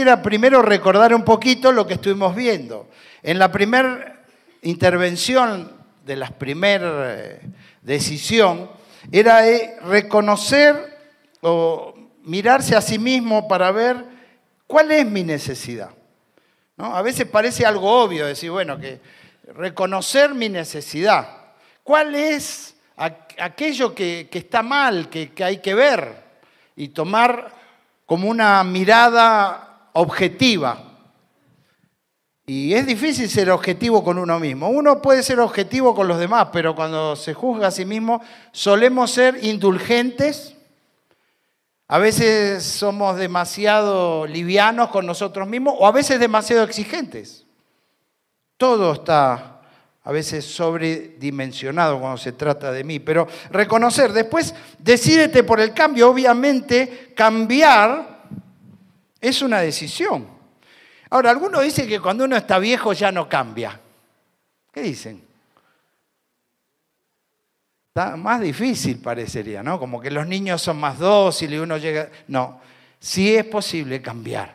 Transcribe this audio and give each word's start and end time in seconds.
quisiera 0.00 0.22
primero 0.22 0.62
recordar 0.62 1.14
un 1.14 1.26
poquito 1.26 1.72
lo 1.72 1.86
que 1.86 1.92
estuvimos 1.92 2.34
viendo. 2.34 2.88
En 3.22 3.38
la 3.38 3.52
primera 3.52 4.22
intervención 4.62 5.72
de 6.06 6.16
la 6.16 6.30
primera 6.30 7.16
eh, 7.18 7.40
decisión 7.82 8.70
era 9.12 9.46
eh, 9.46 9.76
reconocer 9.84 10.96
o 11.42 11.92
mirarse 12.22 12.74
a 12.74 12.80
sí 12.80 12.98
mismo 12.98 13.46
para 13.46 13.70
ver 13.72 14.02
cuál 14.66 14.90
es 14.90 15.04
mi 15.04 15.22
necesidad. 15.22 15.90
¿No? 16.78 16.96
A 16.96 17.02
veces 17.02 17.26
parece 17.26 17.66
algo 17.66 18.00
obvio 18.02 18.24
decir, 18.24 18.50
bueno, 18.50 18.78
que 18.78 19.00
reconocer 19.54 20.32
mi 20.32 20.48
necesidad. 20.48 21.28
¿Cuál 21.84 22.14
es 22.14 22.74
aquello 22.96 23.94
que, 23.94 24.30
está 24.32 24.62
mal, 24.62 25.10
que, 25.10 25.32
que 25.32 25.44
hay 25.44 25.58
que 25.58 25.74
ver 25.74 26.24
y 26.74 26.88
tomar 26.88 27.52
como 28.06 28.30
una 28.30 28.64
mirada 28.64 29.66
objetiva? 29.92 30.90
Y 32.46 32.74
es 32.74 32.84
difícil 32.84 33.30
ser 33.30 33.48
objetivo 33.50 34.02
con 34.02 34.18
uno 34.18 34.40
mismo. 34.40 34.68
Uno 34.68 35.00
puede 35.00 35.22
ser 35.22 35.38
objetivo 35.38 35.94
con 35.94 36.08
los 36.08 36.18
demás, 36.18 36.48
pero 36.52 36.74
cuando 36.74 37.14
se 37.14 37.32
juzga 37.32 37.68
a 37.68 37.70
sí 37.70 37.84
mismo, 37.84 38.20
solemos 38.50 39.12
ser 39.12 39.38
indulgentes. 39.44 40.56
A 41.86 41.98
veces 41.98 42.64
somos 42.64 43.16
demasiado 43.16 44.26
livianos 44.26 44.88
con 44.88 45.06
nosotros 45.06 45.46
mismos 45.46 45.74
o 45.78 45.86
a 45.86 45.92
veces 45.92 46.18
demasiado 46.18 46.64
exigentes. 46.64 47.46
Todo 48.56 48.94
está 48.94 49.60
a 50.02 50.12
veces 50.12 50.44
sobredimensionado 50.44 52.00
cuando 52.00 52.18
se 52.18 52.32
trata 52.32 52.72
de 52.72 52.82
mí, 52.82 52.98
pero 52.98 53.28
reconocer, 53.50 54.12
después 54.12 54.54
decídete 54.78 55.44
por 55.44 55.60
el 55.60 55.72
cambio, 55.72 56.10
obviamente 56.10 57.12
cambiar 57.14 58.19
es 59.20 59.42
una 59.42 59.60
decisión. 59.60 60.26
Ahora, 61.10 61.30
algunos 61.30 61.62
dicen 61.62 61.88
que 61.88 62.00
cuando 62.00 62.24
uno 62.24 62.36
está 62.36 62.58
viejo 62.58 62.92
ya 62.92 63.10
no 63.10 63.28
cambia. 63.28 63.78
¿Qué 64.72 64.82
dicen? 64.82 65.30
Más 67.94 68.40
difícil 68.40 68.98
parecería, 69.00 69.62
¿no? 69.62 69.78
Como 69.78 70.00
que 70.00 70.10
los 70.10 70.26
niños 70.26 70.62
son 70.62 70.78
más 70.78 70.98
dóciles 70.98 71.58
y 71.58 71.62
uno 71.62 71.76
llega... 71.76 72.08
No, 72.28 72.60
sí 72.98 73.34
es 73.34 73.44
posible 73.44 74.00
cambiar. 74.00 74.54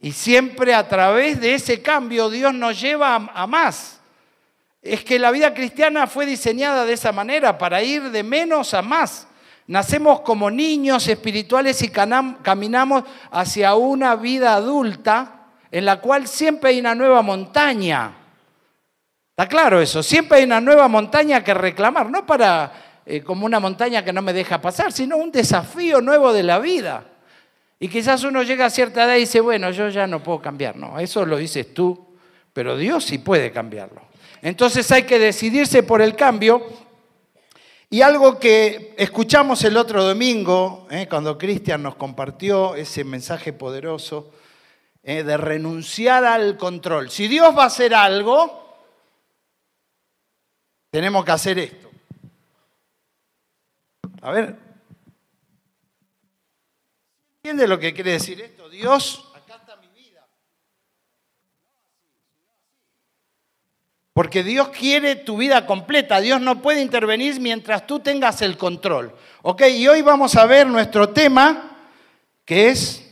Y 0.00 0.12
siempre 0.12 0.74
a 0.74 0.88
través 0.88 1.40
de 1.40 1.54
ese 1.54 1.80
cambio 1.80 2.28
Dios 2.28 2.52
nos 2.52 2.80
lleva 2.80 3.14
a, 3.14 3.46
más. 3.46 4.00
Es 4.82 5.04
que 5.04 5.18
la 5.18 5.30
vida 5.30 5.54
cristiana 5.54 6.06
fue 6.06 6.26
diseñada 6.26 6.84
de 6.84 6.94
esa 6.94 7.12
manera, 7.12 7.56
para 7.56 7.82
ir 7.82 8.10
de 8.10 8.22
menos 8.22 8.74
a 8.74 8.82
más. 8.82 9.28
Nacemos 9.70 10.22
como 10.22 10.50
niños 10.50 11.06
espirituales 11.06 11.80
y 11.82 11.90
caminamos 11.90 13.04
hacia 13.30 13.76
una 13.76 14.16
vida 14.16 14.54
adulta 14.54 15.46
en 15.70 15.84
la 15.84 16.00
cual 16.00 16.26
siempre 16.26 16.70
hay 16.70 16.80
una 16.80 16.96
nueva 16.96 17.22
montaña. 17.22 18.12
Está 19.30 19.46
claro 19.46 19.80
eso, 19.80 20.02
siempre 20.02 20.38
hay 20.38 20.44
una 20.44 20.60
nueva 20.60 20.88
montaña 20.88 21.44
que 21.44 21.54
reclamar, 21.54 22.10
no 22.10 22.26
para 22.26 22.72
eh, 23.06 23.20
como 23.22 23.46
una 23.46 23.60
montaña 23.60 24.04
que 24.04 24.12
no 24.12 24.22
me 24.22 24.32
deja 24.32 24.60
pasar, 24.60 24.90
sino 24.90 25.16
un 25.18 25.30
desafío 25.30 26.00
nuevo 26.00 26.32
de 26.32 26.42
la 26.42 26.58
vida. 26.58 27.04
Y 27.78 27.86
quizás 27.86 28.24
uno 28.24 28.42
llega 28.42 28.66
a 28.66 28.70
cierta 28.70 29.04
edad 29.04 29.14
y 29.14 29.20
dice, 29.20 29.38
bueno, 29.38 29.70
yo 29.70 29.88
ya 29.88 30.08
no 30.08 30.20
puedo 30.20 30.42
cambiar. 30.42 30.74
No, 30.74 30.98
eso 30.98 31.24
lo 31.24 31.36
dices 31.36 31.72
tú, 31.72 32.08
pero 32.52 32.76
Dios 32.76 33.04
sí 33.04 33.18
puede 33.18 33.52
cambiarlo. 33.52 34.02
Entonces 34.42 34.90
hay 34.90 35.04
que 35.04 35.20
decidirse 35.20 35.84
por 35.84 36.02
el 36.02 36.16
cambio. 36.16 36.89
Y 37.92 38.02
algo 38.02 38.38
que 38.38 38.94
escuchamos 38.96 39.64
el 39.64 39.76
otro 39.76 40.04
domingo, 40.04 40.86
eh, 40.92 41.08
cuando 41.10 41.36
Cristian 41.36 41.82
nos 41.82 41.96
compartió 41.96 42.76
ese 42.76 43.02
mensaje 43.02 43.52
poderoso, 43.52 44.32
eh, 45.02 45.24
de 45.24 45.36
renunciar 45.36 46.24
al 46.24 46.56
control. 46.56 47.10
Si 47.10 47.26
Dios 47.26 47.56
va 47.56 47.64
a 47.64 47.66
hacer 47.66 47.92
algo, 47.92 48.78
tenemos 50.90 51.24
que 51.24 51.32
hacer 51.32 51.58
esto. 51.58 51.90
A 54.22 54.30
ver, 54.30 54.56
¿entiende 57.38 57.66
lo 57.66 57.76
que 57.76 57.92
quiere 57.92 58.12
decir 58.12 58.40
esto? 58.40 58.68
Dios, 58.68 59.32
acá 59.34 59.56
está 59.56 59.76
mi 59.78 59.88
vida. 59.88 60.28
Porque 64.20 64.44
Dios 64.44 64.68
quiere 64.68 65.16
tu 65.16 65.38
vida 65.38 65.64
completa. 65.64 66.20
Dios 66.20 66.42
no 66.42 66.60
puede 66.60 66.82
intervenir 66.82 67.40
mientras 67.40 67.86
tú 67.86 68.00
tengas 68.00 68.42
el 68.42 68.58
control. 68.58 69.14
¿Ok? 69.40 69.62
Y 69.74 69.88
hoy 69.88 70.02
vamos 70.02 70.36
a 70.36 70.44
ver 70.44 70.66
nuestro 70.66 71.08
tema, 71.08 71.78
que 72.44 72.68
es 72.68 73.02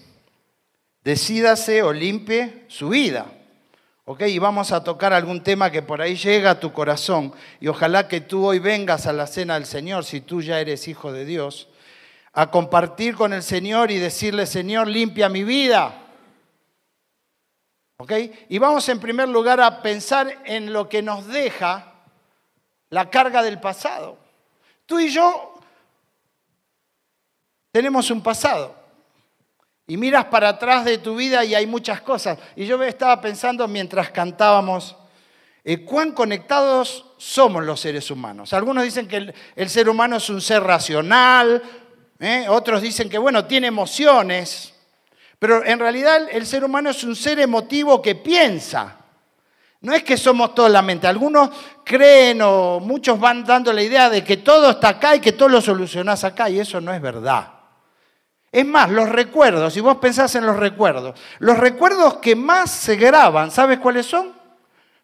decídase 1.02 1.82
o 1.82 1.94
limpie 1.94 2.66
su 2.68 2.90
vida. 2.90 3.24
¿Ok? 4.04 4.24
Y 4.26 4.38
vamos 4.38 4.70
a 4.70 4.84
tocar 4.84 5.14
algún 5.14 5.42
tema 5.42 5.70
que 5.70 5.80
por 5.80 6.02
ahí 6.02 6.14
llega 6.14 6.50
a 6.50 6.60
tu 6.60 6.74
corazón. 6.74 7.32
Y 7.58 7.68
ojalá 7.68 8.06
que 8.06 8.20
tú 8.20 8.44
hoy 8.44 8.58
vengas 8.58 9.06
a 9.06 9.14
la 9.14 9.26
cena 9.26 9.54
del 9.54 9.64
Señor, 9.64 10.04
si 10.04 10.20
tú 10.20 10.42
ya 10.42 10.60
eres 10.60 10.88
hijo 10.88 11.10
de 11.10 11.24
Dios, 11.24 11.68
a 12.34 12.50
compartir 12.50 13.14
con 13.14 13.32
el 13.32 13.42
Señor 13.42 13.90
y 13.90 13.96
decirle, 13.96 14.44
Señor, 14.44 14.88
limpia 14.88 15.30
mi 15.30 15.42
vida. 15.42 16.07
¿Ok? 17.98 18.12
Y 18.48 18.58
vamos 18.58 18.88
en 18.88 19.00
primer 19.00 19.28
lugar 19.28 19.60
a 19.60 19.82
pensar 19.82 20.42
en 20.44 20.72
lo 20.72 20.88
que 20.88 21.02
nos 21.02 21.26
deja 21.26 21.94
la 22.90 23.10
carga 23.10 23.42
del 23.42 23.60
pasado. 23.60 24.16
Tú 24.86 25.00
y 25.00 25.08
yo 25.08 25.54
tenemos 27.72 28.10
un 28.10 28.22
pasado. 28.22 28.76
Y 29.88 29.96
miras 29.96 30.26
para 30.26 30.50
atrás 30.50 30.84
de 30.84 30.98
tu 30.98 31.16
vida 31.16 31.44
y 31.44 31.54
hay 31.56 31.66
muchas 31.66 32.00
cosas. 32.00 32.38
Y 32.54 32.66
yo 32.66 32.80
estaba 32.84 33.20
pensando 33.20 33.66
mientras 33.66 34.10
cantábamos, 34.10 34.94
eh, 35.64 35.84
cuán 35.84 36.12
conectados 36.12 37.04
somos 37.16 37.64
los 37.64 37.80
seres 37.80 38.10
humanos. 38.12 38.52
Algunos 38.52 38.84
dicen 38.84 39.08
que 39.08 39.34
el, 39.56 39.68
ser 39.68 39.88
humano 39.88 40.18
es 40.18 40.30
un 40.30 40.40
ser 40.40 40.62
racional, 40.62 41.62
¿eh? 42.20 42.46
otros 42.48 42.80
dicen 42.80 43.08
que, 43.08 43.18
bueno, 43.18 43.44
tiene 43.46 43.66
emociones, 43.66 44.74
pero 45.38 45.64
en 45.64 45.78
realidad 45.78 46.28
el 46.30 46.46
ser 46.46 46.64
humano 46.64 46.90
es 46.90 47.04
un 47.04 47.14
ser 47.14 47.38
emotivo 47.38 48.02
que 48.02 48.14
piensa. 48.14 48.96
No 49.80 49.94
es 49.94 50.02
que 50.02 50.16
somos 50.16 50.54
todos 50.54 50.70
la 50.70 50.82
mente. 50.82 51.06
Algunos 51.06 51.50
creen 51.84 52.42
o 52.42 52.80
muchos 52.80 53.20
van 53.20 53.44
dando 53.44 53.72
la 53.72 53.82
idea 53.82 54.10
de 54.10 54.24
que 54.24 54.38
todo 54.38 54.70
está 54.70 54.88
acá 54.88 55.14
y 55.14 55.20
que 55.20 55.32
todo 55.32 55.48
lo 55.48 55.60
solucionás 55.60 56.24
acá, 56.24 56.50
y 56.50 56.58
eso 56.58 56.80
no 56.80 56.92
es 56.92 57.00
verdad. 57.00 57.52
Es 58.50 58.66
más, 58.66 58.90
los 58.90 59.08
recuerdos, 59.08 59.72
si 59.72 59.80
vos 59.80 59.98
pensás 59.98 60.34
en 60.34 60.46
los 60.46 60.56
recuerdos, 60.56 61.18
los 61.38 61.58
recuerdos 61.58 62.14
que 62.16 62.34
más 62.34 62.70
se 62.70 62.96
graban, 62.96 63.50
¿sabes 63.50 63.78
cuáles 63.78 64.06
son? 64.06 64.32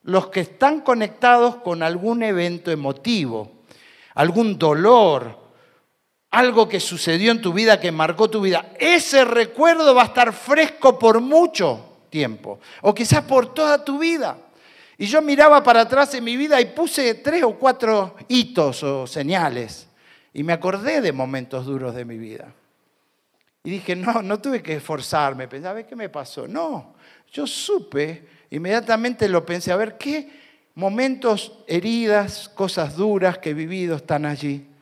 Los 0.03 0.29
que 0.29 0.41
están 0.41 0.81
conectados 0.81 1.57
con 1.57 1.83
algún 1.83 2.23
evento 2.23 2.71
emotivo, 2.71 3.53
algún 4.15 4.59
dolor, 4.59 5.44
algo 6.35 6.69
que 6.69 6.81
sucedió 6.81 7.31
en 7.31 7.41
tu 7.41 7.53
vida, 7.53 7.79
que 7.79 7.93
marcó 7.93 8.29
tu 8.29 8.41
vida. 8.41 8.73
Ese 8.79 9.25
recuerdo 9.25 9.95
va 9.95 10.03
a 10.03 10.07
estar 10.07 10.33
fresco 10.33 10.99
por 10.99 11.21
mucho 11.21 11.99
tiempo, 12.11 12.59
o 12.83 12.93
quizás 12.93 13.23
por 13.23 13.55
toda 13.55 13.85
tu 13.85 13.99
vida. 13.99 14.37
Y 14.99 15.07
yo 15.07 15.23
miraba 15.23 15.63
para 15.63 15.83
atrás 15.83 16.13
en 16.15 16.25
mi 16.25 16.37
vida 16.37 16.61
y 16.61 16.67
puse 16.67 17.15
tres 17.15 17.43
o 17.45 17.55
cuatro 17.55 18.17
hitos 18.29 18.83
o 18.83 19.07
señales, 19.07 19.89
y 20.33 20.43
me 20.43 20.53
acordé 20.53 21.01
de 21.01 21.13
momentos 21.13 21.67
duros 21.67 21.95
de 21.95 22.05
mi 22.05 22.19
vida. 22.19 22.53
Y 23.63 23.71
dije, 23.71 23.95
no, 23.95 24.21
no 24.21 24.41
tuve 24.41 24.63
que 24.63 24.75
esforzarme, 24.75 25.47
pensaba, 25.47 25.83
¿qué 25.85 25.95
me 25.95 26.09
pasó? 26.09 26.49
No, 26.49 26.95
yo 27.33 27.47
supe, 27.47 28.27
inmediatamente 28.51 29.29
lo 29.29 29.47
pensé, 29.47 29.71
a 29.71 29.77
ver, 29.77 29.97
¿qué 29.97 30.31
momentos, 30.75 31.61
heridas, 31.69 32.49
cosas 32.49 32.97
duras 32.97 33.39
que 33.39 33.51
he 33.51 33.55
vivido 33.55 33.97
están 33.97 34.27
allí? 34.27 34.74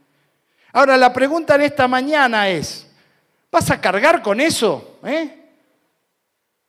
Ahora, 0.73 0.97
la 0.97 1.13
pregunta 1.13 1.55
en 1.55 1.63
esta 1.63 1.87
mañana 1.87 2.49
es, 2.49 2.87
¿vas 3.51 3.71
a 3.71 3.81
cargar 3.81 4.23
con 4.23 4.41
eso? 4.41 4.99
Eh? 5.05 5.39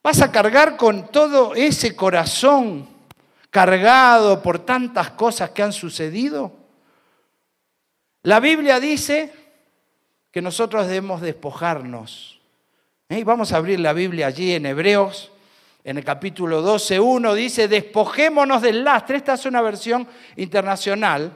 ¿Vas 0.04 0.22
a 0.22 0.32
cargar 0.32 0.76
con 0.76 1.10
todo 1.10 1.56
ese 1.56 1.96
corazón 1.96 2.90
cargado 3.50 4.42
por 4.42 4.60
tantas 4.60 5.12
cosas 5.12 5.52
que 5.52 5.64
han 5.64 5.72
sucedido? 5.72 6.52
La 8.24 8.42
Biblia 8.42 8.82
dice 8.82 9.34
que 10.32 10.42
nosotros 10.42 10.88
debemos 10.88 11.22
despojarnos. 11.22 12.42
¿Eh? 13.08 13.20
Y 13.20 13.24
vamos 13.24 13.54
a 13.54 13.58
abrir 13.58 13.80
la 13.80 13.94
Biblia 13.94 14.28
allí 14.28 14.52
en 14.52 14.66
Hebreos, 14.66 15.32
en 15.86 15.98
el 15.98 16.04
capítulo 16.04 16.62
12.1, 16.62 17.34
dice, 17.36 17.68
despojémonos 17.70 18.62
del 18.62 18.84
lastre, 18.84 19.18
esta 19.18 19.34
es 19.34 19.46
una 19.46 19.62
versión 19.62 20.08
internacional, 20.38 21.34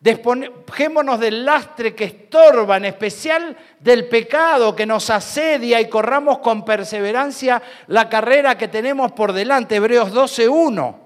despojémonos 0.00 1.18
del 1.18 1.44
lastre 1.44 1.94
que 1.94 2.04
estorba, 2.04 2.76
en 2.76 2.84
especial 2.84 3.56
del 3.80 4.08
pecado 4.08 4.76
que 4.76 4.86
nos 4.86 5.10
asedia 5.10 5.80
y 5.80 5.88
corramos 5.88 6.38
con 6.38 6.64
perseverancia 6.64 7.62
la 7.88 8.08
carrera 8.08 8.58
que 8.58 8.68
tenemos 8.68 9.12
por 9.12 9.32
delante, 9.32 9.76
Hebreos 9.76 10.12
12.1. 10.12 10.96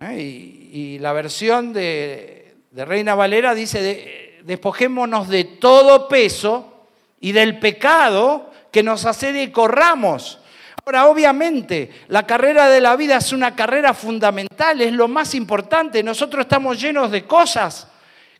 ¿Eh? 0.00 0.20
Y, 0.20 0.98
la 0.98 1.12
versión 1.12 1.72
de, 1.72 2.56
Reina 2.72 3.14
Valera 3.14 3.54
dice, 3.54 3.82
de, 3.82 4.40
despojémonos 4.44 5.28
de 5.28 5.44
todo 5.44 6.08
peso 6.08 6.86
y 7.20 7.32
del 7.32 7.58
pecado 7.58 8.50
que 8.70 8.82
nos 8.82 9.04
hace 9.04 9.42
y 9.42 9.50
corramos 9.50 10.41
Ahora, 10.84 11.06
obviamente, 11.06 11.90
la 12.08 12.26
carrera 12.26 12.68
de 12.68 12.80
la 12.80 12.96
vida 12.96 13.16
es 13.16 13.32
una 13.32 13.54
carrera 13.54 13.94
fundamental, 13.94 14.80
es 14.80 14.92
lo 14.92 15.06
más 15.06 15.34
importante. 15.34 16.02
Nosotros 16.02 16.42
estamos 16.42 16.80
llenos 16.80 17.10
de 17.10 17.24
cosas 17.24 17.86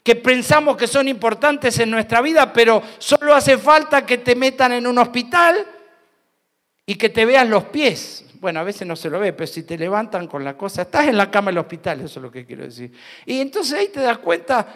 que 0.03 0.17
pensamos 0.17 0.77
que 0.77 0.89
son 0.89 1.07
importantes 1.07 1.79
en 1.79 1.91
nuestra 1.91 2.21
vida, 2.21 2.53
pero 2.53 2.83
solo 2.99 3.35
hace 3.35 3.57
falta 3.59 4.05
que 4.05 4.19
te 4.19 4.35
metan 4.35 4.73
en 4.73 4.89
un 4.89 4.99
hospital 4.99 5.65
y 6.85 6.97
que 6.97 7.09
te 7.09 7.25
veas 7.25 7.49
los 7.49 7.65
pies. 7.65 8.27
Bueno, 8.41 8.59
a 8.59 8.65
veces 8.65 8.89
no 8.89 8.97
se 8.97 9.09
lo 9.09 9.21
ve, 9.21 9.33
pero 9.33 9.47
si 9.47 9.63
te 9.63 9.79
levantan 9.79 10.27
con 10.27 10.43
la 10.43 10.57
cosa, 10.57 10.83
estás 10.83 11.07
en 11.07 11.17
la 11.17 11.31
cama 11.31 11.53
del 11.53 11.59
hospital, 11.59 12.01
eso 12.01 12.19
es 12.19 12.23
lo 12.25 12.33
que 12.33 12.45
quiero 12.45 12.65
decir. 12.65 12.93
Y 13.25 13.41
entonces 13.41 13.75
ahí 13.75 13.87
te 13.87 14.01
das 14.01 14.19
cuenta 14.19 14.67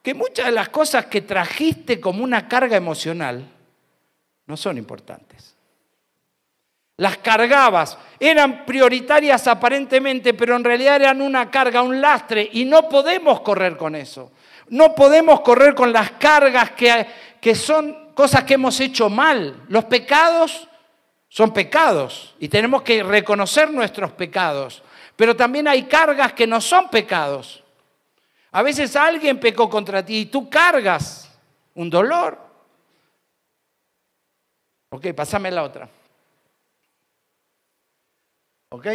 que 0.00 0.14
muchas 0.14 0.46
de 0.46 0.52
las 0.52 0.68
cosas 0.68 1.06
que 1.06 1.22
trajiste 1.22 2.00
como 2.00 2.22
una 2.22 2.46
carga 2.46 2.76
emocional 2.76 3.50
no 4.46 4.56
son 4.56 4.78
importantes. 4.78 5.55
Las 6.98 7.18
cargabas, 7.18 7.98
eran 8.18 8.64
prioritarias 8.64 9.46
aparentemente, 9.46 10.32
pero 10.32 10.56
en 10.56 10.64
realidad 10.64 10.96
eran 10.96 11.20
una 11.20 11.50
carga, 11.50 11.82
un 11.82 12.00
lastre, 12.00 12.48
y 12.52 12.64
no 12.64 12.88
podemos 12.88 13.42
correr 13.42 13.76
con 13.76 13.94
eso. 13.94 14.32
No 14.68 14.94
podemos 14.94 15.42
correr 15.42 15.74
con 15.74 15.92
las 15.92 16.12
cargas 16.12 16.70
que, 16.70 17.06
que 17.40 17.54
son 17.54 18.12
cosas 18.14 18.44
que 18.44 18.54
hemos 18.54 18.80
hecho 18.80 19.10
mal. 19.10 19.62
Los 19.68 19.84
pecados 19.84 20.66
son 21.28 21.52
pecados 21.52 22.34
y 22.38 22.48
tenemos 22.48 22.82
que 22.82 23.02
reconocer 23.02 23.70
nuestros 23.70 24.12
pecados, 24.12 24.82
pero 25.16 25.36
también 25.36 25.68
hay 25.68 25.82
cargas 25.84 26.32
que 26.32 26.46
no 26.46 26.60
son 26.62 26.88
pecados. 26.88 27.62
A 28.52 28.62
veces 28.62 28.96
alguien 28.96 29.38
pecó 29.38 29.68
contra 29.68 30.02
ti 30.04 30.20
y 30.20 30.26
tú 30.26 30.48
cargas 30.48 31.30
un 31.74 31.90
dolor. 31.90 32.38
Ok, 34.88 35.08
pasame 35.14 35.50
la 35.50 35.62
otra. 35.62 35.88
¿Ok? 38.70 38.86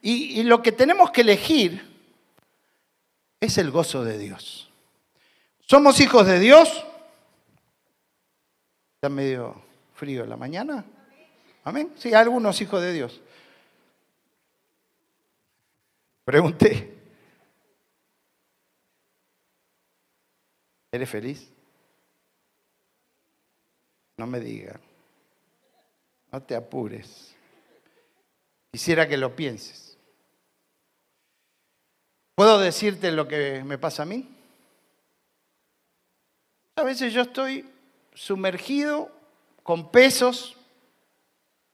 Y, 0.00 0.42
lo 0.44 0.62
que 0.62 0.72
tenemos 0.72 1.10
que 1.10 1.22
elegir 1.22 1.82
es 3.40 3.58
el 3.58 3.70
gozo 3.70 4.04
de 4.04 4.16
Dios. 4.16 4.70
¿Somos 5.60 6.00
hijos 6.00 6.26
de 6.26 6.38
Dios? 6.38 6.84
¿Está 8.94 9.08
medio 9.08 9.60
frío 9.94 10.24
en 10.24 10.30
la 10.30 10.36
mañana? 10.36 10.84
Amén. 11.64 11.92
Sí, 11.96 12.14
algunos 12.14 12.60
hijos 12.60 12.80
de 12.80 12.92
Dios. 12.92 13.20
Pregunté. 16.24 16.94
¿Eres 20.92 21.10
feliz? 21.10 21.50
No 24.16 24.26
me 24.26 24.40
diga. 24.40 24.80
No 26.32 26.42
te 26.42 26.54
apures. 26.54 27.37
Quisiera 28.70 29.08
que 29.08 29.16
lo 29.16 29.34
pienses. 29.34 29.96
¿Puedo 32.34 32.58
decirte 32.58 33.10
lo 33.10 33.26
que 33.26 33.62
me 33.64 33.78
pasa 33.78 34.02
a 34.02 34.06
mí? 34.06 34.28
A 36.76 36.82
veces 36.82 37.12
yo 37.12 37.22
estoy 37.22 37.68
sumergido 38.14 39.10
con 39.64 39.90
pesos, 39.90 40.56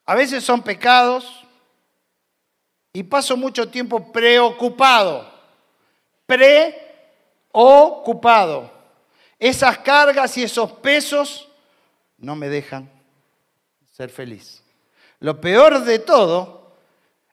a 0.07 0.15
veces 0.15 0.43
son 0.43 0.63
pecados, 0.63 1.45
y 2.97 3.03
paso 3.03 3.37
mucho 3.37 3.69
tiempo 3.69 4.13
preocupado, 4.13 5.31
preocupado. 7.53 8.73
Esas 9.39 9.79
cargas 9.79 10.39
y 10.39 10.45
esos 10.45 10.71
pesos 10.73 11.49
no 12.17 12.37
me 12.37 12.49
dejan 12.49 12.89
ser 13.93 14.11
feliz. 14.11 14.63
Lo 15.19 15.41
peor 15.41 15.85
de 15.85 15.99
todo 15.99 16.64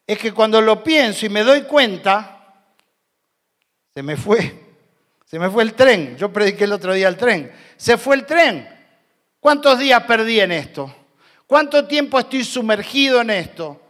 es 0.06 0.18
que 0.18 0.32
cuando 0.32 0.60
lo 0.60 0.82
pienso 0.82 1.26
y 1.26 1.28
me 1.28 1.42
doy 1.42 1.62
cuenta, 1.62 2.64
se 3.94 4.02
me 4.02 4.16
fue, 4.16 4.58
se 5.24 5.38
me 5.38 5.50
fue 5.50 5.62
el 5.62 5.74
tren. 5.74 6.16
Yo 6.16 6.32
prediqué 6.32 6.64
el 6.64 6.72
otro 6.72 6.92
día 6.92 7.08
el 7.08 7.16
tren. 7.16 7.52
Se 7.76 7.96
fue 7.96 8.16
el 8.16 8.26
tren. 8.26 8.68
¿Cuántos 9.40 9.78
días 9.78 10.02
perdí 10.04 10.40
en 10.40 10.52
esto? 10.52 10.94
¿Cuánto 11.46 11.86
tiempo 11.86 12.18
estoy 12.18 12.44
sumergido 12.44 13.20
en 13.20 13.30
esto? 13.30 13.80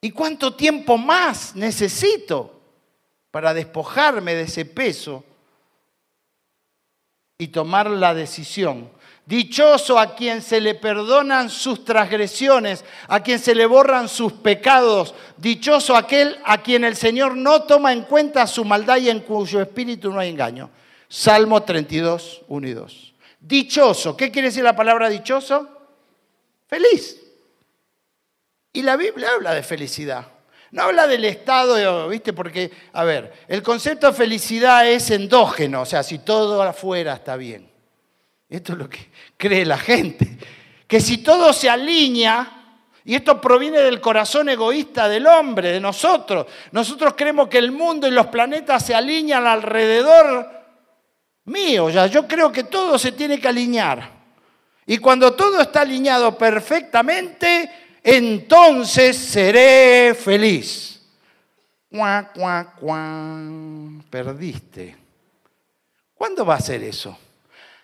¿Y 0.00 0.10
cuánto 0.10 0.54
tiempo 0.54 0.98
más 0.98 1.54
necesito 1.54 2.60
para 3.32 3.54
despojarme 3.54 4.34
de 4.34 4.42
ese 4.42 4.64
peso 4.64 5.24
y 7.38 7.48
tomar 7.48 7.90
la 7.90 8.14
decisión. 8.14 8.88
Dichoso 9.24 9.98
a 9.98 10.16
quien 10.16 10.42
se 10.42 10.60
le 10.60 10.74
perdonan 10.74 11.48
sus 11.48 11.84
transgresiones, 11.84 12.84
a 13.06 13.22
quien 13.22 13.38
se 13.38 13.54
le 13.54 13.66
borran 13.66 14.08
sus 14.08 14.32
pecados. 14.32 15.14
Dichoso 15.36 15.94
aquel 15.94 16.38
a 16.44 16.60
quien 16.60 16.82
el 16.82 16.96
Señor 16.96 17.36
no 17.36 17.62
toma 17.62 17.92
en 17.92 18.02
cuenta 18.02 18.46
su 18.48 18.64
maldad 18.64 18.96
y 18.96 19.10
en 19.10 19.20
cuyo 19.20 19.60
espíritu 19.60 20.10
no 20.10 20.18
hay 20.18 20.30
engaño. 20.30 20.70
Salmo 21.08 21.62
32, 21.62 22.42
1 22.48 22.68
y 22.68 22.72
2. 22.72 23.14
Dichoso, 23.38 24.16
¿qué 24.16 24.30
quiere 24.30 24.48
decir 24.48 24.64
la 24.64 24.74
palabra 24.74 25.08
dichoso? 25.08 25.68
Feliz. 26.66 27.20
Y 28.72 28.82
la 28.82 28.96
Biblia 28.96 29.28
habla 29.34 29.54
de 29.54 29.62
felicidad. 29.62 30.26
No 30.72 30.84
habla 30.84 31.06
del 31.06 31.24
estado, 31.26 32.08
¿viste? 32.08 32.32
Porque, 32.32 32.72
a 32.94 33.04
ver, 33.04 33.32
el 33.46 33.62
concepto 33.62 34.08
de 34.08 34.14
felicidad 34.14 34.88
es 34.88 35.10
endógeno, 35.10 35.82
o 35.82 35.86
sea, 35.86 36.02
si 36.02 36.18
todo 36.18 36.62
afuera 36.62 37.14
está 37.14 37.36
bien. 37.36 37.71
Esto 38.52 38.74
es 38.74 38.78
lo 38.78 38.88
que 38.88 39.10
cree 39.38 39.64
la 39.64 39.78
gente. 39.78 40.36
Que 40.86 41.00
si 41.00 41.18
todo 41.18 41.54
se 41.54 41.70
alinea, 41.70 42.58
y 43.02 43.14
esto 43.14 43.40
proviene 43.40 43.78
del 43.78 43.98
corazón 43.98 44.50
egoísta 44.50 45.08
del 45.08 45.26
hombre, 45.26 45.72
de 45.72 45.80
nosotros. 45.80 46.46
Nosotros 46.70 47.14
creemos 47.16 47.48
que 47.48 47.56
el 47.56 47.72
mundo 47.72 48.06
y 48.06 48.10
los 48.10 48.26
planetas 48.26 48.84
se 48.84 48.94
alinean 48.94 49.46
alrededor 49.46 50.50
mío. 51.46 51.88
Ya, 51.88 52.06
yo 52.08 52.28
creo 52.28 52.52
que 52.52 52.64
todo 52.64 52.98
se 52.98 53.12
tiene 53.12 53.40
que 53.40 53.48
alinear. 53.48 54.22
Y 54.84 54.98
cuando 54.98 55.32
todo 55.32 55.62
está 55.62 55.80
alineado 55.80 56.36
perfectamente, 56.36 57.70
entonces 58.04 59.16
seré 59.16 60.14
feliz. 60.14 61.00
Cuá, 61.90 62.30
cuá, 62.34 62.74
cuá. 62.78 63.40
Perdiste. 64.10 64.94
¿Cuándo 66.14 66.44
va 66.44 66.56
a 66.56 66.60
ser 66.60 66.82
eso? 66.84 67.18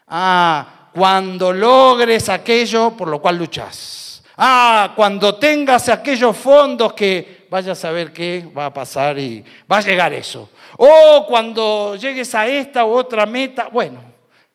Ah, 0.09 0.89
cuando 0.93 1.53
logres 1.53 2.29
aquello 2.29 2.97
por 2.97 3.09
lo 3.09 3.21
cual 3.21 3.37
luchas. 3.37 4.23
Ah, 4.37 4.93
cuando 4.95 5.37
tengas 5.37 5.89
aquellos 5.89 6.37
fondos 6.37 6.93
que 6.93 7.47
vayas 7.51 7.79
a 7.79 7.81
saber 7.81 8.13
qué 8.13 8.51
va 8.57 8.67
a 8.67 8.73
pasar 8.73 9.19
y 9.19 9.45
va 9.71 9.79
a 9.79 9.83
llegar 9.83 10.13
eso. 10.13 10.51
O 10.77 11.27
cuando 11.27 11.97
llegues 11.97 12.35
a 12.35 12.47
esta 12.47 12.85
u 12.85 12.91
otra 12.91 13.27
meta. 13.27 13.69
Bueno, 13.69 14.01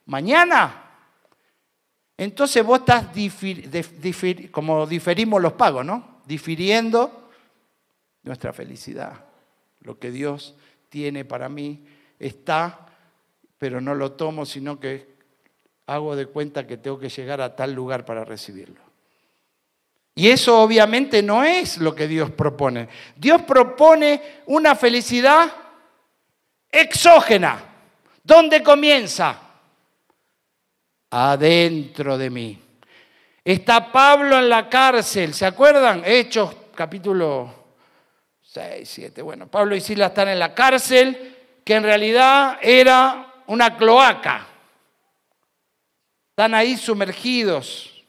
mañana 0.06 0.84
entonces 2.18 2.64
vos 2.64 2.80
estás, 2.80 3.08
como 4.52 4.86
diferimos 4.86 5.42
los 5.42 5.54
pagos, 5.54 5.84
¿no? 5.84 6.22
Difiriendo 6.26 7.30
nuestra 8.24 8.54
felicidad. 8.54 9.26
Lo 9.82 10.00
que 10.00 10.12
Dios 10.12 10.56
tiene 10.90 11.26
para 11.26 11.50
mí 11.50 11.86
está, 12.20 12.88
pero 13.58 13.82
no 13.82 13.96
lo 13.96 14.14
tomo, 14.14 14.46
sino 14.46 14.80
que 14.80 15.13
hago 15.88 16.16
de 16.16 16.26
cuenta 16.26 16.66
que 16.66 16.78
tengo 16.78 17.00
que 17.00 17.10
llegar 17.10 17.42
a 17.42 17.56
tal 17.56 17.74
lugar 17.74 18.06
para 18.06 18.24
recibirlo. 18.24 18.82
Y 20.16 20.30
eso 20.30 20.62
obviamente 20.62 21.24
no 21.24 21.44
es 21.44 21.78
lo 21.80 21.96
que 21.96 22.08
Dios 22.08 22.32
propone. 22.32 22.88
Dios 23.16 23.42
propone 23.42 24.22
una 24.46 24.76
felicidad 24.76 25.52
exógena. 26.72 27.64
¿Dónde 28.24 28.62
comienza? 28.62 29.44
adentro 31.14 32.18
de 32.18 32.30
mí. 32.32 32.60
Está 33.46 33.92
Pablo 33.92 34.40
en 34.40 34.50
la 34.50 34.68
cárcel, 34.68 35.34
¿se 35.34 35.46
acuerdan? 35.46 36.02
Hechos 36.06 36.56
capítulo 36.74 37.54
6, 38.42 38.90
7. 38.90 39.22
Bueno, 39.22 39.48
Pablo 39.48 39.76
y 39.76 39.82
Sila 39.82 40.08
están 40.08 40.30
en 40.30 40.40
la 40.40 40.56
cárcel, 40.56 41.38
que 41.64 41.76
en 41.76 41.84
realidad 41.84 42.58
era 42.62 43.44
una 43.48 43.78
cloaca. 43.78 44.48
Están 46.34 46.56
ahí 46.56 46.78
sumergidos. 46.78 48.04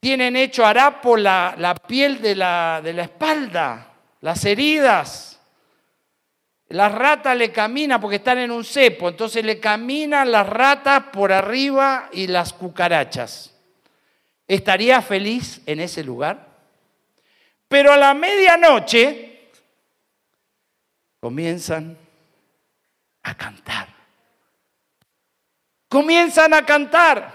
Tienen 0.00 0.36
hecho 0.36 0.66
harapo 0.66 1.16
la, 1.16 1.54
la 1.56 1.74
piel 1.74 2.20
de 2.20 2.34
la, 2.34 2.82
de 2.84 2.92
la 2.92 3.04
espalda, 3.04 3.94
las 4.20 4.44
heridas. 4.44 5.40
La 6.68 6.90
rata 6.90 7.34
le 7.34 7.50
camina 7.50 7.98
porque 7.98 8.16
están 8.16 8.36
en 8.36 8.50
un 8.50 8.66
cepo, 8.66 9.08
entonces 9.08 9.42
le 9.46 9.58
caminan 9.58 10.30
las 10.30 10.46
ratas 10.46 11.04
por 11.10 11.32
arriba 11.32 12.10
y 12.12 12.26
las 12.26 12.52
cucarachas. 12.52 13.54
¿Estaría 14.46 15.00
feliz 15.00 15.62
en 15.64 15.80
ese 15.80 16.04
lugar? 16.04 16.48
Pero 17.66 17.92
a 17.92 17.96
la 17.96 18.12
medianoche 18.12 19.52
comienzan 21.18 21.96
a 23.22 23.34
cantar. 23.34 23.95
Comienzan 25.88 26.54
a 26.54 26.64
cantar. 26.64 27.34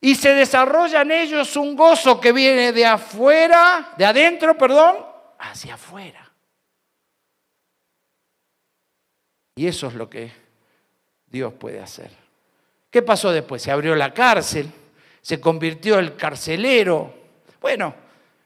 Y 0.00 0.14
se 0.14 0.32
desarrolla 0.32 1.02
en 1.02 1.10
ellos 1.10 1.56
un 1.56 1.74
gozo 1.74 2.20
que 2.20 2.32
viene 2.32 2.72
de 2.72 2.86
afuera, 2.86 3.94
de 3.96 4.06
adentro, 4.06 4.56
perdón, 4.56 5.04
hacia 5.38 5.74
afuera. 5.74 6.30
Y 9.56 9.66
eso 9.66 9.88
es 9.88 9.94
lo 9.94 10.08
que 10.08 10.30
Dios 11.26 11.52
puede 11.54 11.80
hacer. 11.80 12.12
¿Qué 12.90 13.02
pasó 13.02 13.32
después? 13.32 13.60
Se 13.60 13.72
abrió 13.72 13.96
la 13.96 14.14
cárcel, 14.14 14.70
se 15.20 15.40
convirtió 15.40 15.98
el 15.98 16.14
carcelero. 16.14 17.12
Bueno, 17.60 17.92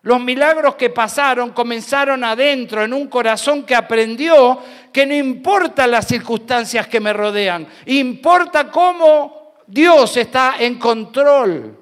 los 0.03 0.21
milagros 0.21 0.75
que 0.75 0.91
pasaron 0.91 1.51
comenzaron 1.51 2.25
adentro, 2.25 2.83
en 2.83 2.93
un 2.93 3.07
corazón 3.07 3.63
que 3.63 3.75
aprendió 3.75 4.59
que 4.93 5.07
no 5.07 5.15
importa 5.15 5.87
las 5.87 6.09
circunstancias 6.09 6.89
que 6.89 7.01
me 7.01 7.13
rodean, 7.13 7.67
importa 7.87 8.69
cómo 8.71 9.55
Dios 9.67 10.17
está 10.17 10.57
en 10.59 10.79
control 10.79 11.79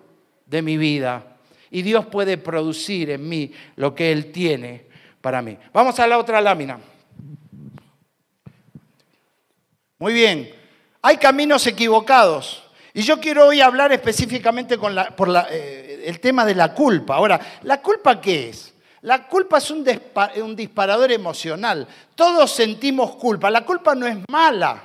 de 0.46 0.62
mi 0.62 0.76
vida. 0.76 1.24
Y 1.70 1.82
Dios 1.82 2.06
puede 2.06 2.36
producir 2.36 3.10
en 3.10 3.28
mí 3.28 3.52
lo 3.76 3.94
que 3.94 4.12
Él 4.12 4.32
tiene 4.32 4.86
para 5.20 5.40
mí. 5.40 5.56
Vamos 5.72 5.98
a 5.98 6.06
la 6.06 6.18
otra 6.18 6.40
lámina. 6.40 6.78
Muy 9.98 10.12
bien, 10.12 10.50
hay 11.00 11.16
caminos 11.16 11.66
equivocados. 11.66 12.64
Y 12.92 13.02
yo 13.02 13.20
quiero 13.20 13.46
hoy 13.46 13.60
hablar 13.60 13.92
específicamente 13.92 14.76
con 14.76 14.96
por 15.16 15.28
eh, 15.50 15.89
el 16.04 16.20
tema 16.20 16.44
de 16.44 16.54
la 16.54 16.74
culpa. 16.74 17.16
Ahora, 17.16 17.40
¿la 17.62 17.80
culpa 17.80 18.20
qué 18.20 18.50
es? 18.50 18.74
La 19.02 19.26
culpa 19.26 19.58
es 19.58 19.70
un, 19.70 19.84
disparador 20.54 21.10
emocional. 21.10 21.86
Todos 22.14 22.50
sentimos 22.50 23.16
culpa. 23.16 23.50
La 23.50 23.64
culpa 23.64 23.94
no 23.94 24.06
es 24.06 24.18
mala 24.28 24.82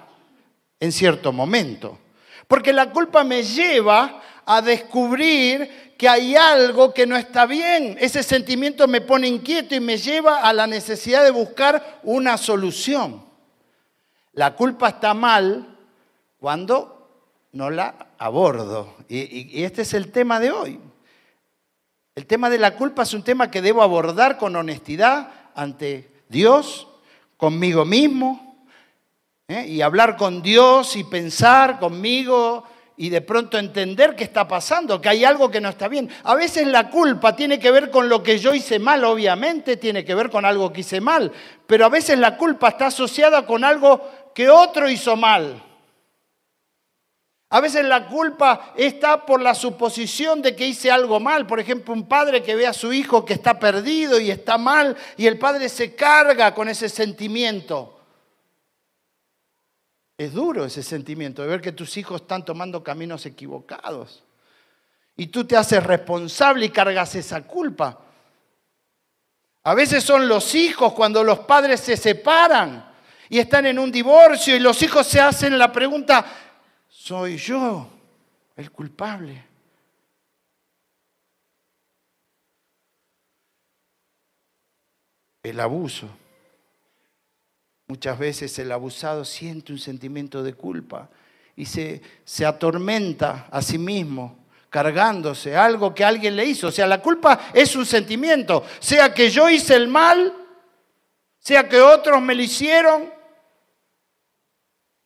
en 0.79 0.91
cierto 0.91 1.33
momento. 1.33 1.99
Porque 2.47 2.71
la 2.71 2.91
culpa 2.91 3.23
me 3.23 3.43
lleva 3.43 4.21
a 4.45 4.61
descubrir 4.61 5.95
que 5.97 6.07
hay 6.07 6.35
algo 6.35 6.93
que 6.93 7.05
no 7.05 7.17
está 7.17 7.45
bien. 7.45 7.97
Ese 7.99 8.23
sentimiento 8.23 8.87
me 8.87 9.01
pone 9.01 9.27
inquieto 9.27 9.75
y 9.75 9.79
me 9.79 9.97
lleva 9.97 10.41
a 10.41 10.53
la 10.53 10.67
necesidad 10.67 11.23
de 11.23 11.31
buscar 11.31 11.99
una 12.03 12.37
solución. 12.37 13.25
La 14.33 14.55
culpa 14.55 14.89
está 14.89 15.13
mal 15.13 15.77
cuando 16.39 17.49
no 17.53 17.69
la 17.69 18.07
abordo. 18.17 18.95
Y, 19.09 19.63
este 19.63 19.81
es 19.81 19.93
el 19.93 20.11
tema 20.11 20.39
de 20.39 20.51
hoy. 20.51 20.79
El 22.15 22.27
tema 22.27 22.49
de 22.49 22.57
la 22.57 22.77
culpa 22.77 23.03
es 23.03 23.13
un 23.13 23.23
tema 23.23 23.51
que 23.51 23.61
debo 23.61 23.83
abordar 23.83 24.37
con 24.37 24.55
honestidad 24.55 25.31
ante 25.53 26.23
Dios, 26.29 26.87
conmigo 27.35 27.83
mismo, 27.83 28.65
¿eh? 29.49 29.65
y 29.67 29.81
hablar 29.81 30.15
con 30.15 30.41
Dios 30.41 30.95
y 30.95 31.03
pensar 31.03 31.77
conmigo 31.77 32.63
y 32.95 33.09
de 33.09 33.19
pronto 33.19 33.57
entender 33.57 34.15
qué 34.15 34.23
está 34.23 34.47
pasando, 34.47 35.01
que 35.01 35.09
hay 35.09 35.25
algo 35.25 35.51
que 35.51 35.59
no 35.59 35.67
está 35.67 35.89
bien. 35.89 36.09
A 36.23 36.35
veces 36.35 36.65
la 36.67 36.89
culpa 36.89 37.35
tiene 37.35 37.59
que 37.59 37.69
ver 37.69 37.91
con 37.91 38.07
lo 38.07 38.23
que 38.23 38.39
yo 38.39 38.53
hice 38.53 38.79
mal, 38.79 39.03
obviamente 39.03 39.75
tiene 39.75 40.05
que 40.05 40.15
ver 40.15 40.29
con 40.29 40.45
algo 40.45 40.71
que 40.71 40.79
hice 40.79 41.01
mal, 41.01 41.33
pero 41.67 41.85
a 41.85 41.89
veces 41.89 42.17
la 42.17 42.37
culpa 42.37 42.69
está 42.69 42.85
asociada 42.87 43.45
con 43.45 43.65
algo 43.65 44.31
que 44.33 44.49
otro 44.49 44.89
hizo 44.89 45.17
mal. 45.17 45.61
A 47.55 47.61
veces 47.61 47.85
la 47.85 48.05
culpa 48.05 48.73
está 48.75 49.25
por 49.25 49.41
la 49.41 49.55
suposición 49.55 50.41
de 50.41 50.53
que 50.57 50.67
hice 50.67 50.91
algo 50.91 51.21
mal. 51.21 51.47
Por 51.47 51.57
ejemplo, 51.57 51.93
un 51.93 52.05
padre 52.05 52.43
que 52.43 52.53
ve 52.53 52.67
a 52.67 52.73
su 52.73 52.91
hijo 52.91 53.23
que 53.23 53.31
está 53.31 53.57
perdido 53.57 54.19
y 54.19 54.29
está 54.29 54.57
mal 54.57 54.97
y 55.15 55.25
el 55.25 55.39
padre 55.39 55.69
se 55.69 55.95
carga 55.95 56.53
con 56.53 56.67
ese 56.67 56.89
sentimiento. 56.89 57.97
Es 60.17 60.33
duro 60.33 60.65
ese 60.65 60.83
sentimiento 60.83 61.43
de 61.43 61.47
ver 61.47 61.61
que 61.61 61.71
tus 61.71 61.95
hijos 61.95 62.23
están 62.23 62.43
tomando 62.43 62.83
caminos 62.83 63.25
equivocados. 63.25 64.25
Y 65.15 65.27
tú 65.27 65.45
te 65.45 65.55
haces 65.55 65.81
responsable 65.81 66.65
y 66.65 66.71
cargas 66.71 67.15
esa 67.15 67.43
culpa. 67.43 68.01
A 69.63 69.73
veces 69.73 70.03
son 70.03 70.27
los 70.27 70.53
hijos 70.55 70.91
cuando 70.91 71.23
los 71.23 71.39
padres 71.39 71.79
se 71.79 71.95
separan 71.95 72.95
y 73.29 73.39
están 73.39 73.65
en 73.65 73.79
un 73.79 73.93
divorcio 73.93 74.55
y 74.55 74.59
los 74.59 74.81
hijos 74.83 75.07
se 75.07 75.19
hacen 75.21 75.57
la 75.57 75.71
pregunta, 75.71 76.25
¿soy 77.05 77.37
yo 77.37 77.87
el 78.55 78.71
culpable? 78.71 79.43
El 85.43 85.59
abuso. 85.59 86.09
Muchas 87.85 88.17
veces 88.17 88.57
el 88.57 88.71
abusado 88.71 89.23
siente 89.23 89.71
un 89.71 89.77
sentimiento 89.77 90.41
de 90.41 90.55
culpa 90.55 91.07
y 91.55 91.67
se, 91.67 92.01
se 92.23 92.43
atormenta 92.43 93.49
a 93.51 93.61
sí 93.61 93.77
mismo 93.77 94.39
cargándose 94.71 95.55
algo 95.55 95.93
que 95.93 96.03
alguien 96.03 96.35
le 96.35 96.45
hizo. 96.45 96.69
O 96.69 96.71
sea, 96.71 96.87
la 96.87 97.03
culpa 97.03 97.51
es 97.53 97.75
un 97.75 97.85
sentimiento, 97.85 98.63
sea 98.79 99.13
que 99.13 99.29
yo 99.29 99.47
hice 99.47 99.75
el 99.75 99.87
mal, 99.87 100.33
sea 101.37 101.69
que 101.69 101.79
otros 101.79 102.19
me 102.19 102.33
lo 102.33 102.41
hicieron, 102.41 103.14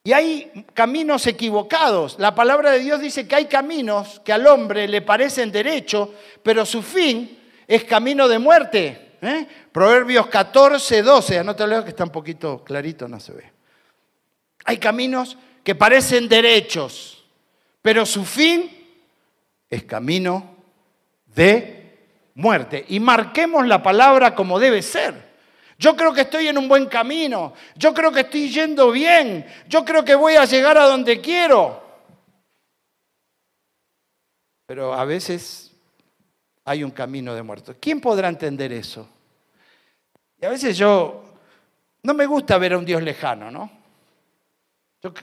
y 0.09 0.13
hay 0.13 0.65
caminos 0.73 1.27
equivocados. 1.27 2.17
La 2.17 2.33
palabra 2.33 2.71
de 2.71 2.79
Dios 2.79 2.99
dice 2.99 3.27
que 3.27 3.35
hay 3.35 3.45
caminos 3.45 4.19
que 4.25 4.33
al 4.33 4.47
hombre 4.47 4.87
le 4.87 5.03
parecen 5.03 5.51
derechos, 5.51 6.09
pero 6.41 6.65
su 6.65 6.81
fin 6.81 7.37
es 7.67 7.83
camino 7.83 8.27
de 8.27 8.39
muerte. 8.39 9.17
¿eh? 9.21 9.47
Proverbios 9.71 10.25
14, 10.25 11.03
12. 11.03 11.37
Anótalo 11.37 11.83
que 11.83 11.91
está 11.91 12.05
un 12.05 12.09
poquito 12.09 12.63
clarito, 12.63 13.07
no 13.07 13.19
se 13.19 13.33
ve. 13.33 13.51
Hay 14.65 14.79
caminos 14.79 15.37
que 15.63 15.75
parecen 15.75 16.27
derechos, 16.27 17.23
pero 17.83 18.03
su 18.03 18.25
fin 18.25 18.67
es 19.69 19.83
camino 19.83 20.55
de 21.27 21.99
muerte. 22.33 22.83
Y 22.87 22.99
marquemos 22.99 23.67
la 23.67 23.83
palabra 23.83 24.33
como 24.33 24.57
debe 24.57 24.81
ser. 24.81 25.28
Yo 25.79 25.95
creo 25.95 26.13
que 26.13 26.21
estoy 26.21 26.49
en 26.49 26.57
un 26.57 26.67
buen 26.67 26.87
camino. 26.87 27.53
Yo 27.75 27.93
creo 27.93 28.11
que 28.11 28.19
estoy 28.21 28.49
yendo 28.49 28.91
bien. 28.91 29.45
Yo 29.69 29.85
creo 29.85 30.03
que 30.03 30.13
voy 30.13 30.35
a 30.35 30.43
llegar 30.43 30.77
a 30.77 30.85
donde 30.85 31.21
quiero. 31.21 31.81
Pero 34.65 34.93
a 34.93 35.05
veces 35.05 35.71
hay 36.65 36.83
un 36.83 36.91
camino 36.91 37.33
de 37.33 37.43
muertos. 37.43 37.77
¿Quién 37.79 38.01
podrá 38.01 38.27
entender 38.27 38.73
eso? 38.73 39.07
Y 40.41 40.45
a 40.45 40.49
veces 40.49 40.77
yo 40.77 41.23
no 42.03 42.13
me 42.13 42.25
gusta 42.25 42.57
ver 42.57 42.73
a 42.73 42.77
un 42.77 42.85
Dios 42.85 43.01
lejano, 43.01 43.49
¿no? 43.49 43.71
Yo 45.01 45.13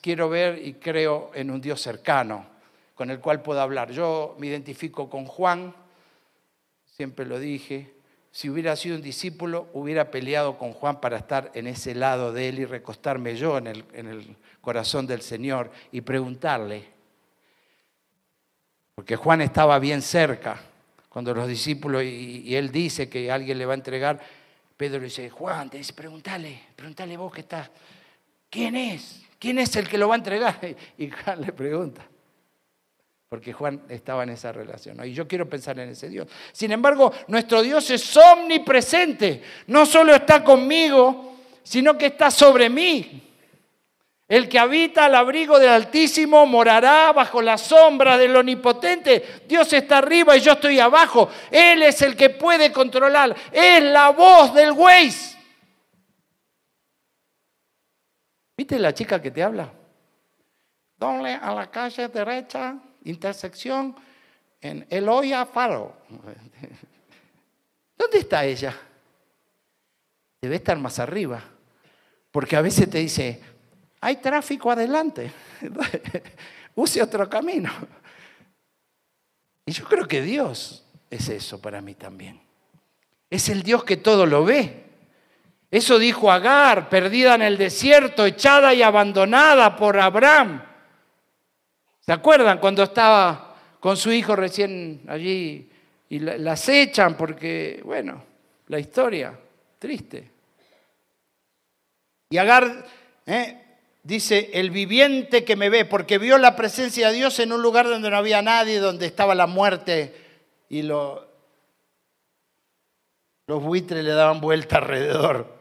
quiero 0.00 0.30
ver 0.30 0.66
y 0.66 0.74
creo 0.74 1.30
en 1.34 1.50
un 1.50 1.60
Dios 1.60 1.82
cercano 1.82 2.46
con 2.94 3.10
el 3.10 3.20
cual 3.20 3.42
puedo 3.42 3.60
hablar. 3.60 3.90
Yo 3.92 4.34
me 4.38 4.46
identifico 4.46 5.10
con 5.10 5.26
Juan, 5.26 5.74
siempre 6.86 7.26
lo 7.26 7.38
dije, 7.38 7.95
si 8.36 8.50
hubiera 8.50 8.76
sido 8.76 8.96
un 8.96 9.02
discípulo, 9.02 9.70
hubiera 9.72 10.10
peleado 10.10 10.58
con 10.58 10.74
Juan 10.74 11.00
para 11.00 11.16
estar 11.16 11.50
en 11.54 11.66
ese 11.66 11.94
lado 11.94 12.34
de 12.34 12.50
él 12.50 12.58
y 12.58 12.66
recostarme 12.66 13.34
yo 13.34 13.56
en 13.56 13.66
el, 13.66 14.36
corazón 14.60 15.06
del 15.06 15.22
Señor 15.22 15.70
y 15.90 16.02
preguntarle. 16.02 16.84
Porque 18.94 19.16
Juan 19.16 19.40
estaba 19.40 19.78
bien 19.78 20.02
cerca 20.02 20.60
cuando 21.08 21.32
los 21.32 21.48
discípulos, 21.48 22.02
y, 22.02 22.54
él 22.54 22.70
dice 22.70 23.08
que 23.08 23.32
alguien 23.32 23.56
le 23.56 23.64
va 23.64 23.72
a 23.72 23.76
entregar, 23.76 24.20
Pedro 24.76 25.00
dice, 25.00 25.30
Juan, 25.30 25.70
te 25.70 25.78
dice, 25.78 25.94
pregúntale, 25.94 26.60
pregúntale 26.76 27.16
vos 27.16 27.32
que 27.32 27.40
estás, 27.40 27.70
¿quién 28.50 28.76
es? 28.76 29.22
¿Quién 29.38 29.58
es 29.58 29.74
el 29.76 29.88
que 29.88 29.96
lo 29.96 30.08
va 30.08 30.14
a 30.14 30.18
entregar? 30.18 30.60
Y 30.98 31.08
Juan 31.08 31.40
le 31.40 31.54
pregunta 31.54 32.06
porque 33.28 33.52
Juan 33.52 33.82
estaba 33.88 34.22
en 34.22 34.30
esa 34.30 34.52
relación. 34.52 35.04
Y 35.04 35.12
yo 35.12 35.26
quiero 35.26 35.48
pensar 35.48 35.78
en 35.78 35.90
ese 35.90 36.08
Dios. 36.08 36.28
Sin 36.52 36.70
embargo, 36.70 37.12
nuestro 37.28 37.62
Dios 37.62 37.90
es 37.90 38.16
omnipresente. 38.16 39.42
No 39.66 39.84
solo 39.84 40.14
está 40.14 40.44
conmigo, 40.44 41.36
sino 41.62 41.98
que 41.98 42.06
está 42.06 42.30
sobre 42.30 42.70
mí. 42.70 43.22
El 44.28 44.48
que 44.48 44.58
habita 44.58 45.04
al 45.04 45.14
abrigo 45.14 45.58
del 45.58 45.70
Altísimo 45.70 46.46
morará 46.46 47.12
bajo 47.12 47.40
la 47.40 47.58
sombra 47.58 48.18
del 48.18 48.34
Omnipotente. 48.34 49.42
Dios 49.46 49.72
está 49.72 49.98
arriba 49.98 50.36
y 50.36 50.40
yo 50.40 50.52
estoy 50.52 50.80
abajo. 50.80 51.28
Él 51.50 51.82
es 51.82 52.02
el 52.02 52.16
que 52.16 52.30
puede 52.30 52.72
controlar. 52.72 53.36
Es 53.52 53.82
la 53.82 54.10
voz 54.10 54.52
del 54.54 54.72
güey. 54.72 55.12
¿Viste 58.56 58.78
la 58.78 58.94
chica 58.94 59.20
que 59.20 59.30
te 59.30 59.42
habla? 59.42 59.72
Dale 60.96 61.34
a 61.34 61.54
la 61.54 61.70
calle 61.70 62.08
derecha 62.08 62.76
intersección 63.06 63.96
en 64.60 64.86
Eloya 64.90 65.46
Faro. 65.46 65.96
¿Dónde 67.96 68.18
está 68.18 68.44
ella? 68.44 68.76
Debe 70.40 70.56
estar 70.56 70.78
más 70.78 70.98
arriba, 70.98 71.42
porque 72.30 72.56
a 72.56 72.60
veces 72.60 72.90
te 72.90 72.98
dice, 72.98 73.40
hay 74.00 74.16
tráfico 74.16 74.70
adelante, 74.70 75.32
use 76.74 77.02
otro 77.02 77.28
camino. 77.28 77.72
Y 79.64 79.72
yo 79.72 79.84
creo 79.86 80.06
que 80.06 80.22
Dios 80.22 80.84
es 81.10 81.28
eso 81.28 81.60
para 81.60 81.80
mí 81.80 81.94
también. 81.94 82.40
Es 83.30 83.48
el 83.48 83.62
Dios 83.62 83.82
que 83.82 83.96
todo 83.96 84.26
lo 84.26 84.44
ve. 84.44 84.84
Eso 85.70 85.98
dijo 85.98 86.30
Agar, 86.30 86.88
perdida 86.88 87.34
en 87.34 87.42
el 87.42 87.58
desierto, 87.58 88.24
echada 88.24 88.72
y 88.74 88.82
abandonada 88.82 89.74
por 89.76 89.98
Abraham. 89.98 90.62
¿Se 92.06 92.12
acuerdan 92.12 92.58
cuando 92.58 92.84
estaba 92.84 93.56
con 93.80 93.96
su 93.96 94.12
hijo 94.12 94.36
recién 94.36 95.02
allí 95.08 95.68
y 96.08 96.20
las 96.20 96.68
echan 96.68 97.16
porque, 97.16 97.80
bueno, 97.84 98.22
la 98.68 98.78
historia, 98.78 99.36
triste. 99.78 100.30
Y 102.30 102.38
Agar 102.38 102.86
¿eh? 103.26 103.62
dice, 104.04 104.50
el 104.54 104.70
viviente 104.70 105.44
que 105.44 105.56
me 105.56 105.68
ve, 105.68 105.84
porque 105.84 106.18
vio 106.18 106.38
la 106.38 106.54
presencia 106.54 107.08
de 107.08 107.14
Dios 107.14 107.40
en 107.40 107.52
un 107.52 107.60
lugar 107.60 107.88
donde 107.88 108.08
no 108.08 108.16
había 108.16 108.40
nadie, 108.40 108.78
donde 108.78 109.06
estaba 109.06 109.34
la 109.34 109.48
muerte 109.48 110.14
y 110.68 110.82
lo, 110.82 111.26
los 113.48 113.62
buitres 113.62 114.04
le 114.04 114.12
daban 114.12 114.40
vuelta 114.40 114.76
alrededor. 114.76 115.56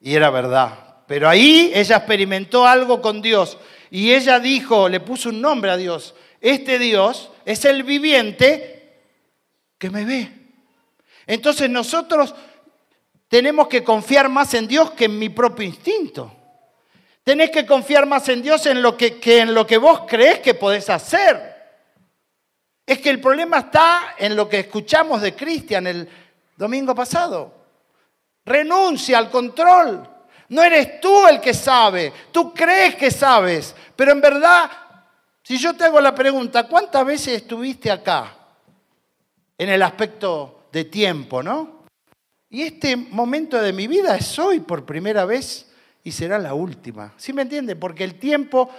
Y 0.00 0.14
era 0.16 0.30
verdad. 0.30 0.96
Pero 1.06 1.28
ahí 1.28 1.70
ella 1.74 1.96
experimentó 1.96 2.66
algo 2.66 3.00
con 3.00 3.22
Dios. 3.22 3.58
Y 3.94 4.12
ella 4.12 4.40
dijo, 4.40 4.88
le 4.88 4.98
puso 4.98 5.28
un 5.28 5.40
nombre 5.40 5.70
a 5.70 5.76
Dios. 5.76 6.16
Este 6.40 6.80
Dios 6.80 7.30
es 7.44 7.64
el 7.64 7.84
viviente 7.84 9.04
que 9.78 9.88
me 9.88 10.04
ve. 10.04 10.32
Entonces 11.28 11.70
nosotros 11.70 12.34
tenemos 13.28 13.68
que 13.68 13.84
confiar 13.84 14.28
más 14.28 14.52
en 14.54 14.66
Dios 14.66 14.90
que 14.90 15.04
en 15.04 15.16
mi 15.16 15.28
propio 15.28 15.64
instinto. 15.64 16.34
Tenés 17.22 17.52
que 17.52 17.64
confiar 17.64 18.04
más 18.04 18.28
en 18.28 18.42
Dios 18.42 18.66
en 18.66 18.82
lo 18.82 18.96
que, 18.96 19.20
en 19.24 19.54
lo 19.54 19.64
que 19.64 19.78
vos 19.78 20.00
crees 20.08 20.40
que 20.40 20.54
podés 20.54 20.90
hacer. 20.90 21.54
Es 22.84 22.98
que 22.98 23.10
el 23.10 23.20
problema 23.20 23.60
está 23.60 24.16
en 24.18 24.34
lo 24.34 24.48
que 24.48 24.58
escuchamos 24.58 25.22
de 25.22 25.36
Cristian 25.36 25.86
el 25.86 26.08
domingo 26.56 26.96
pasado. 26.96 27.54
Renuncia 28.44 29.18
al 29.18 29.30
control. 29.30 30.13
No 30.48 30.62
eres 30.62 31.00
tú 31.00 31.26
el 31.26 31.40
que 31.40 31.54
sabe, 31.54 32.12
tú 32.30 32.52
crees 32.52 32.96
que 32.96 33.10
sabes, 33.10 33.74
pero 33.96 34.12
en 34.12 34.20
verdad, 34.20 34.70
si 35.42 35.56
yo 35.58 35.74
te 35.74 35.84
hago 35.84 36.00
la 36.00 36.14
pregunta, 36.14 36.68
¿cuántas 36.68 37.04
veces 37.04 37.42
estuviste 37.42 37.90
acá? 37.90 38.36
En 39.56 39.68
el 39.68 39.82
aspecto 39.82 40.66
de 40.72 40.84
tiempo, 40.84 41.42
¿no? 41.42 41.84
Y 42.50 42.62
este 42.62 42.96
momento 42.96 43.60
de 43.60 43.72
mi 43.72 43.86
vida 43.86 44.16
es 44.16 44.38
hoy 44.38 44.60
por 44.60 44.84
primera 44.84 45.24
vez 45.24 45.66
y 46.04 46.12
será 46.12 46.38
la 46.38 46.54
última. 46.54 47.12
¿Sí 47.16 47.32
me 47.32 47.42
entiende? 47.42 47.74
Porque 47.76 48.04
el 48.04 48.18
tiempo 48.18 48.70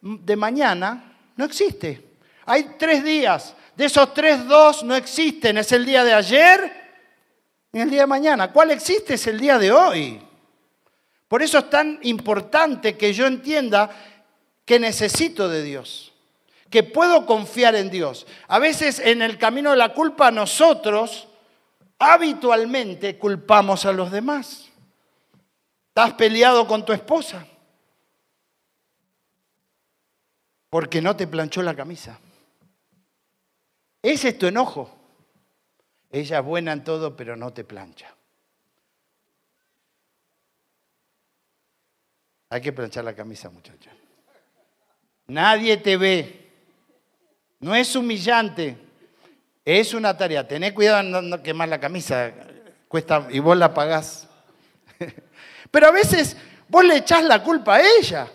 de 0.00 0.36
mañana 0.36 1.16
no 1.36 1.44
existe. 1.44 2.04
Hay 2.44 2.76
tres 2.78 3.02
días. 3.02 3.54
De 3.74 3.86
esos 3.86 4.14
tres, 4.14 4.46
dos 4.46 4.82
no 4.84 4.94
existen. 4.94 5.58
Es 5.58 5.72
el 5.72 5.84
día 5.84 6.04
de 6.04 6.14
ayer 6.14 6.72
y 7.72 7.80
el 7.80 7.90
día 7.90 8.02
de 8.02 8.06
mañana. 8.06 8.52
¿Cuál 8.52 8.70
existe? 8.70 9.14
Es 9.14 9.26
el 9.26 9.40
día 9.40 9.58
de 9.58 9.72
hoy. 9.72 10.25
Por 11.28 11.42
eso 11.42 11.58
es 11.58 11.70
tan 11.70 11.98
importante 12.02 12.96
que 12.96 13.12
yo 13.12 13.26
entienda 13.26 13.90
que 14.64 14.78
necesito 14.78 15.48
de 15.48 15.62
Dios, 15.62 16.12
que 16.70 16.82
puedo 16.82 17.26
confiar 17.26 17.74
en 17.74 17.90
Dios. 17.90 18.26
A 18.48 18.58
veces 18.58 18.98
en 18.98 19.22
el 19.22 19.38
camino 19.38 19.70
de 19.70 19.76
la 19.76 19.92
culpa 19.92 20.30
nosotros 20.30 21.28
habitualmente 21.98 23.18
culpamos 23.18 23.84
a 23.86 23.92
los 23.92 24.10
demás. 24.10 24.68
¿Estás 25.88 26.14
peleado 26.14 26.66
con 26.66 26.84
tu 26.84 26.92
esposa? 26.92 27.46
Porque 30.68 31.00
no 31.00 31.16
te 31.16 31.26
planchó 31.26 31.62
la 31.62 31.74
camisa. 31.74 32.18
Ese 34.02 34.28
es 34.28 34.38
tu 34.38 34.46
enojo. 34.46 34.94
Ella 36.10 36.38
es 36.38 36.44
buena 36.44 36.72
en 36.72 36.84
todo, 36.84 37.16
pero 37.16 37.36
no 37.36 37.52
te 37.52 37.64
plancha. 37.64 38.15
Hay 42.48 42.60
que 42.60 42.72
planchar 42.72 43.04
la 43.04 43.14
camisa, 43.14 43.50
muchachos. 43.50 43.92
Nadie 45.26 45.76
te 45.76 45.96
ve. 45.96 46.50
No 47.60 47.74
es 47.74 47.94
humillante. 47.96 48.78
Es 49.64 49.94
una 49.94 50.16
tarea. 50.16 50.46
Tené 50.46 50.72
cuidado 50.72 51.02
de 51.02 51.28
no, 51.28 51.42
quemar 51.42 51.68
la 51.68 51.80
camisa. 51.80 52.32
Cuesta, 52.88 53.26
y 53.30 53.40
vos 53.40 53.56
la 53.56 53.74
pagás. 53.74 54.28
Pero 55.70 55.88
a 55.88 55.90
veces 55.90 56.36
vos 56.68 56.84
le 56.84 56.98
echás 56.98 57.24
la 57.24 57.42
culpa 57.42 57.76
a 57.76 57.82
ella. 57.98 58.30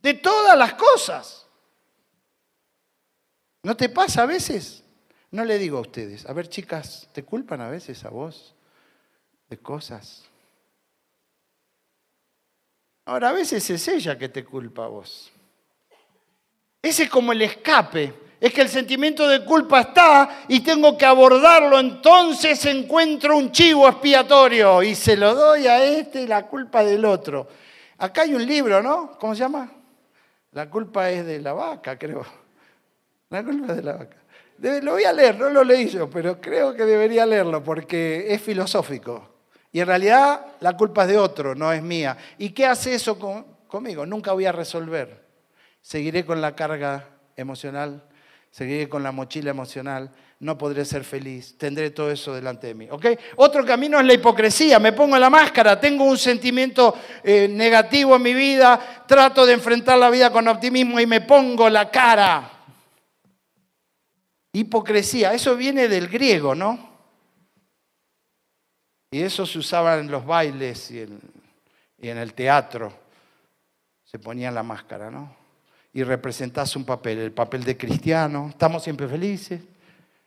De 0.00 0.14
todas 0.14 0.58
las 0.58 0.74
cosas. 0.74 1.46
¿No 3.62 3.76
te 3.76 3.88
pasa 3.88 4.22
a 4.22 4.26
veces? 4.26 4.82
No 5.30 5.44
le 5.44 5.58
digo 5.58 5.78
a 5.78 5.82
ustedes. 5.82 6.26
A 6.26 6.32
ver, 6.32 6.48
chicas, 6.48 7.08
¿te 7.12 7.24
culpan 7.24 7.60
a 7.60 7.68
veces 7.68 8.04
a 8.04 8.10
vos 8.10 8.54
de 9.48 9.58
cosas? 9.58 10.24
Ahora, 13.06 13.30
a 13.30 13.32
veces 13.32 13.70
es 13.70 13.88
ella 13.88 14.18
que 14.18 14.28
te 14.28 14.44
culpa 14.44 14.84
a 14.84 14.88
vos. 14.88 15.32
Ese 16.82 17.04
es 17.04 17.08
como 17.08 17.32
el 17.32 17.40
escape. 17.40 18.12
Es 18.40 18.52
que 18.52 18.60
el 18.60 18.68
sentimiento 18.68 19.26
de 19.28 19.44
culpa 19.44 19.80
está 19.80 20.44
y 20.48 20.60
tengo 20.60 20.98
que 20.98 21.06
abordarlo. 21.06 21.78
Entonces 21.78 22.64
encuentro 22.66 23.36
un 23.36 23.50
chivo 23.52 23.88
expiatorio 23.88 24.82
y 24.82 24.94
se 24.94 25.16
lo 25.16 25.34
doy 25.34 25.66
a 25.68 25.84
este 25.84 26.22
y 26.22 26.26
la 26.26 26.46
culpa 26.46 26.84
del 26.84 27.04
otro. 27.04 27.48
Acá 27.98 28.22
hay 28.22 28.34
un 28.34 28.44
libro, 28.44 28.82
¿no? 28.82 29.16
¿Cómo 29.18 29.34
se 29.34 29.40
llama? 29.40 29.72
La 30.52 30.68
culpa 30.68 31.10
es 31.10 31.24
de 31.24 31.40
la 31.40 31.52
vaca, 31.52 31.96
creo. 31.96 32.26
La 33.30 33.42
culpa 33.44 33.68
es 33.68 33.76
de 33.76 33.82
la 33.82 33.92
vaca. 33.94 34.16
Lo 34.82 34.92
voy 34.92 35.04
a 35.04 35.12
leer, 35.12 35.38
no 35.38 35.48
lo 35.48 35.62
leí 35.62 35.88
yo, 35.88 36.10
pero 36.10 36.40
creo 36.40 36.74
que 36.74 36.84
debería 36.84 37.24
leerlo 37.24 37.62
porque 37.62 38.26
es 38.34 38.42
filosófico. 38.42 39.35
Y 39.72 39.80
en 39.80 39.86
realidad 39.86 40.46
la 40.60 40.76
culpa 40.76 41.02
es 41.02 41.08
de 41.08 41.18
otro, 41.18 41.54
no 41.54 41.72
es 41.72 41.82
mía. 41.82 42.16
¿Y 42.38 42.50
qué 42.50 42.66
hace 42.66 42.94
eso 42.94 43.18
conmigo? 43.66 44.06
Nunca 44.06 44.32
voy 44.32 44.46
a 44.46 44.52
resolver. 44.52 45.24
Seguiré 45.80 46.24
con 46.24 46.40
la 46.40 46.54
carga 46.54 47.08
emocional, 47.36 48.02
seguiré 48.50 48.88
con 48.88 49.02
la 49.02 49.12
mochila 49.12 49.50
emocional, 49.50 50.10
no 50.38 50.58
podré 50.58 50.84
ser 50.84 51.04
feliz, 51.04 51.56
tendré 51.56 51.90
todo 51.90 52.10
eso 52.10 52.34
delante 52.34 52.66
de 52.66 52.74
mí. 52.74 52.88
Otro 53.36 53.64
camino 53.64 53.98
es 53.98 54.06
la 54.06 54.14
hipocresía, 54.14 54.78
me 54.78 54.92
pongo 54.92 55.18
la 55.18 55.30
máscara, 55.30 55.80
tengo 55.80 56.04
un 56.04 56.18
sentimiento 56.18 56.94
eh, 57.22 57.48
negativo 57.48 58.16
en 58.16 58.22
mi 58.22 58.34
vida, 58.34 59.04
trato 59.06 59.46
de 59.46 59.54
enfrentar 59.54 59.98
la 59.98 60.10
vida 60.10 60.30
con 60.30 60.46
optimismo 60.48 61.00
y 61.00 61.06
me 61.06 61.22
pongo 61.22 61.70
la 61.70 61.90
cara. 61.90 62.50
Hipocresía, 64.52 65.32
eso 65.32 65.56
viene 65.56 65.88
del 65.88 66.08
griego, 66.08 66.54
¿no? 66.54 66.85
Y 69.16 69.22
eso 69.22 69.46
se 69.46 69.58
usaba 69.58 69.96
en 69.96 70.10
los 70.10 70.26
bailes 70.26 70.90
y 70.90 71.00
en, 71.00 72.18
el 72.18 72.34
teatro. 72.34 72.92
Se 74.04 74.18
ponía 74.18 74.50
la 74.50 74.62
máscara, 74.62 75.10
¿no? 75.10 75.34
Y 75.94 76.02
representase 76.02 76.76
un 76.76 76.84
papel, 76.84 77.20
el 77.20 77.32
papel 77.32 77.64
de 77.64 77.78
cristiano. 77.78 78.48
Estamos 78.50 78.84
siempre 78.84 79.08
felices. 79.08 79.62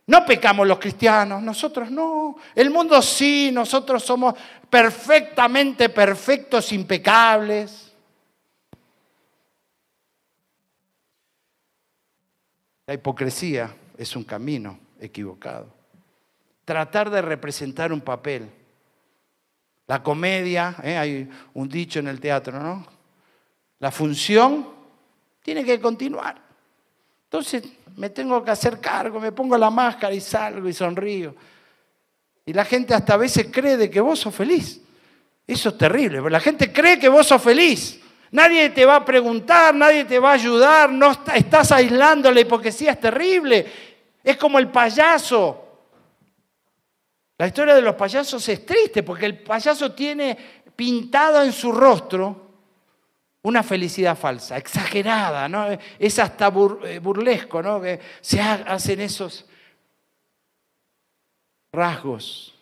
No 0.08 0.26
pecamos 0.26 0.66
los 0.66 0.80
cristianos, 0.80 1.40
nosotros 1.44 1.92
no. 1.92 2.38
El 2.56 2.72
mundo 2.72 3.00
sí, 3.04 3.52
nosotros 3.54 4.04
somos 4.04 4.34
perfectamente 4.68 5.90
perfectos, 5.90 6.72
impecables. 6.72 7.94
La 12.88 12.96
hipocresía 12.96 13.72
es 13.96 14.16
un 14.16 14.24
camino 14.24 14.80
equivocado. 15.00 15.68
Tratar 16.66 17.12
de 17.12 17.22
representar 17.22 17.94
un 17.94 18.02
papel 18.02 18.50
la 19.90 20.04
comedia, 20.04 20.76
¿eh? 20.84 20.96
hay 20.96 21.28
un 21.56 21.68
dicho 21.68 21.98
en 21.98 22.08
el 22.10 22.20
teatro, 22.20 22.62
¿no? 22.62 22.86
La 23.80 23.90
función 23.90 24.68
tiene 25.42 25.66
que 25.66 25.80
continuar. 25.80 26.40
Entonces 27.24 27.64
me 27.96 28.12
tengo 28.12 28.44
que 28.44 28.52
hacer 28.52 28.80
cargo, 28.80 29.20
me 29.20 29.32
pongo 29.32 29.58
la 29.58 29.72
máscara 29.72 30.14
y 30.14 30.22
salgo 30.22 30.70
y 30.70 30.74
sonrío. 30.74 31.34
Y 32.46 32.54
la 32.54 32.66
gente 32.66 32.94
hasta 32.94 33.16
a 33.16 33.18
veces 33.18 33.48
cree 33.52 33.78
de 33.78 33.90
que 33.90 34.00
vos 34.00 34.20
sos 34.20 34.36
feliz. 34.36 34.80
Eso 35.48 35.70
es 35.70 35.78
terrible, 35.80 36.18
pero 36.20 36.30
la 36.30 36.40
gente 36.40 36.72
cree 36.72 37.00
que 37.00 37.10
vos 37.10 37.26
sos 37.26 37.42
feliz. 37.42 38.00
Nadie 38.30 38.70
te 38.70 38.86
va 38.86 38.98
a 38.98 39.06
preguntar, 39.06 39.74
nadie 39.74 40.06
te 40.06 40.20
va 40.20 40.30
a 40.30 40.34
ayudar, 40.34 40.92
no 40.92 41.10
estás 41.34 41.72
aislando 41.72 42.32
la 42.32 42.42
hipocresía, 42.42 42.92
es 42.92 43.00
terrible. 43.00 43.66
Es 44.24 44.38
como 44.38 44.60
el 44.60 44.68
payaso 44.68 45.69
la 47.40 47.48
historia 47.48 47.74
de 47.74 47.82
los 47.82 47.96
payasos 47.96 48.48
es 48.50 48.66
triste 48.66 49.02
porque 49.02 49.26
el 49.26 49.40
payaso 49.40 49.94
tiene 49.94 50.38
pintado 50.76 51.42
en 51.42 51.54
su 51.54 51.72
rostro 51.72 52.50
una 53.44 53.64
felicidad 53.64 54.18
falsa, 54.18 54.58
exagerada, 54.58 55.48
¿no? 55.48 55.68
Es 55.98 56.20
hasta 56.20 56.52
eh, 56.84 57.00
burlesco, 57.00 57.64
¿no? 57.64 57.80
Que 57.80 57.98
se 58.20 58.42
hacen 58.42 59.00
esos 59.00 59.46
rasgos. 61.72 62.56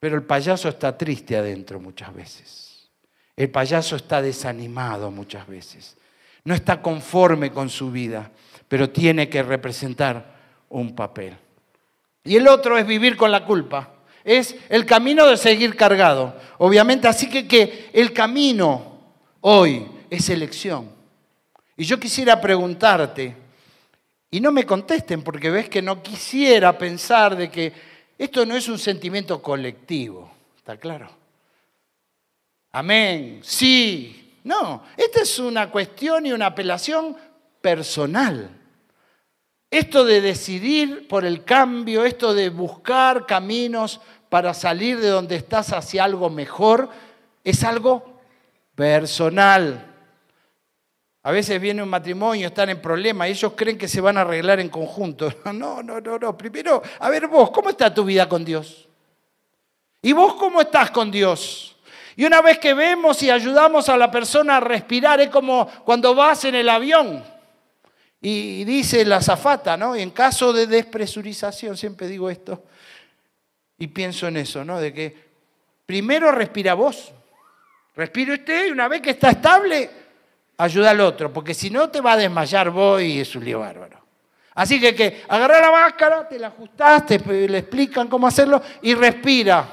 Pero 0.00 0.16
el 0.16 0.24
payaso 0.24 0.68
está 0.68 0.98
triste 0.98 1.36
adentro 1.36 1.78
muchas 1.78 2.12
veces. 2.12 2.90
El 3.36 3.50
payaso 3.50 3.94
está 3.94 4.20
desanimado 4.20 5.12
muchas 5.12 5.46
veces. 5.46 5.96
No 6.42 6.54
está 6.54 6.82
conforme 6.82 7.52
con 7.52 7.70
su 7.70 7.92
vida, 7.92 8.32
pero 8.66 8.90
tiene 8.90 9.28
que 9.28 9.44
representar 9.44 10.34
un 10.70 10.96
papel. 10.96 11.38
Y 12.24 12.36
el 12.36 12.48
otro 12.48 12.76
es 12.76 12.86
vivir 12.86 13.16
con 13.16 13.30
la 13.30 13.44
culpa. 13.44 13.94
Es 14.24 14.54
el 14.68 14.84
camino 14.84 15.26
de 15.26 15.36
seguir 15.36 15.76
cargado. 15.76 16.36
Obviamente, 16.58 17.08
así 17.08 17.28
que, 17.30 17.48
que 17.48 17.90
el 17.92 18.12
camino 18.12 19.00
hoy 19.40 19.86
es 20.10 20.28
elección. 20.28 20.90
Y 21.76 21.84
yo 21.84 21.98
quisiera 21.98 22.40
preguntarte, 22.40 23.36
Y 24.30 24.40
no 24.40 24.52
me 24.52 24.64
contesten 24.64 25.22
porque 25.22 25.50
ves 25.50 25.68
que 25.68 25.82
no 25.82 26.02
quisiera 26.02 26.76
pensar 26.78 27.34
de 27.36 27.50
que 27.50 27.72
esto 28.16 28.46
no 28.46 28.54
es 28.54 28.68
un 28.68 28.78
sentimiento 28.78 29.42
colectivo, 29.42 30.30
¿está 30.56 30.76
claro? 30.76 31.10
Amén, 32.70 33.40
sí, 33.42 34.36
no, 34.44 34.84
esta 34.96 35.22
es 35.22 35.38
una 35.40 35.70
cuestión 35.70 36.26
y 36.26 36.32
una 36.32 36.46
apelación 36.46 37.16
personal. 37.60 38.59
Esto 39.70 40.04
de 40.04 40.20
decidir 40.20 41.06
por 41.06 41.24
el 41.24 41.44
cambio, 41.44 42.04
esto 42.04 42.34
de 42.34 42.48
buscar 42.48 43.24
caminos 43.24 44.00
para 44.28 44.52
salir 44.52 44.98
de 44.98 45.08
donde 45.08 45.36
estás 45.36 45.72
hacia 45.72 46.02
algo 46.02 46.28
mejor, 46.28 46.88
es 47.44 47.62
algo 47.62 48.20
personal. 48.74 49.86
A 51.22 51.30
veces 51.30 51.60
viene 51.60 51.82
un 51.82 51.88
matrimonio, 51.88 52.48
están 52.48 52.70
en 52.70 52.82
problemas 52.82 53.28
y 53.28 53.32
ellos 53.32 53.52
creen 53.54 53.78
que 53.78 53.86
se 53.86 54.00
van 54.00 54.18
a 54.18 54.22
arreglar 54.22 54.58
en 54.58 54.68
conjunto. 54.68 55.32
No, 55.52 55.82
no, 55.82 56.00
no, 56.00 56.18
no. 56.18 56.36
Primero, 56.36 56.82
a 56.98 57.08
ver 57.08 57.28
vos, 57.28 57.50
¿cómo 57.50 57.70
está 57.70 57.92
tu 57.94 58.04
vida 58.04 58.28
con 58.28 58.44
Dios? 58.44 58.88
¿Y 60.02 60.12
vos 60.12 60.34
cómo 60.34 60.62
estás 60.62 60.90
con 60.90 61.10
Dios? 61.10 61.76
Y 62.16 62.24
una 62.24 62.40
vez 62.40 62.58
que 62.58 62.74
vemos 62.74 63.22
y 63.22 63.30
ayudamos 63.30 63.88
a 63.88 63.96
la 63.96 64.10
persona 64.10 64.56
a 64.56 64.60
respirar, 64.60 65.20
es 65.20 65.28
como 65.28 65.68
cuando 65.84 66.14
vas 66.14 66.44
en 66.44 66.56
el 66.56 66.68
avión 66.68 67.22
y 68.20 68.64
dice 68.64 69.04
la 69.04 69.20
zafata, 69.22 69.76
¿no? 69.76 69.96
Y 69.96 70.02
en 70.02 70.10
caso 70.10 70.52
de 70.52 70.66
despresurización, 70.66 71.76
siempre 71.76 72.06
digo 72.06 72.28
esto, 72.28 72.64
y 73.78 73.86
pienso 73.86 74.28
en 74.28 74.36
eso, 74.36 74.64
¿no? 74.64 74.78
De 74.78 74.92
que 74.92 75.16
primero 75.86 76.30
respira 76.30 76.74
vos, 76.74 77.12
respira 77.94 78.34
usted 78.34 78.68
y 78.68 78.70
una 78.70 78.88
vez 78.88 79.00
que 79.00 79.10
está 79.10 79.30
estable, 79.30 79.90
ayuda 80.58 80.90
al 80.90 81.00
otro, 81.00 81.32
porque 81.32 81.54
si 81.54 81.70
no 81.70 81.88
te 81.88 82.02
va 82.02 82.12
a 82.12 82.16
desmayar 82.18 82.70
vos 82.70 83.00
y 83.00 83.20
es 83.20 83.34
un 83.34 83.44
lío 83.44 83.60
bárbaro. 83.60 83.98
Así 84.54 84.78
que, 84.78 84.94
que 84.94 85.22
agarra 85.26 85.60
la 85.60 85.70
máscara, 85.70 86.28
te 86.28 86.38
la 86.38 86.48
ajustaste, 86.48 87.18
le 87.48 87.58
explican 87.58 88.08
cómo 88.08 88.26
hacerlo 88.26 88.60
y 88.82 88.94
respira. 88.94 89.66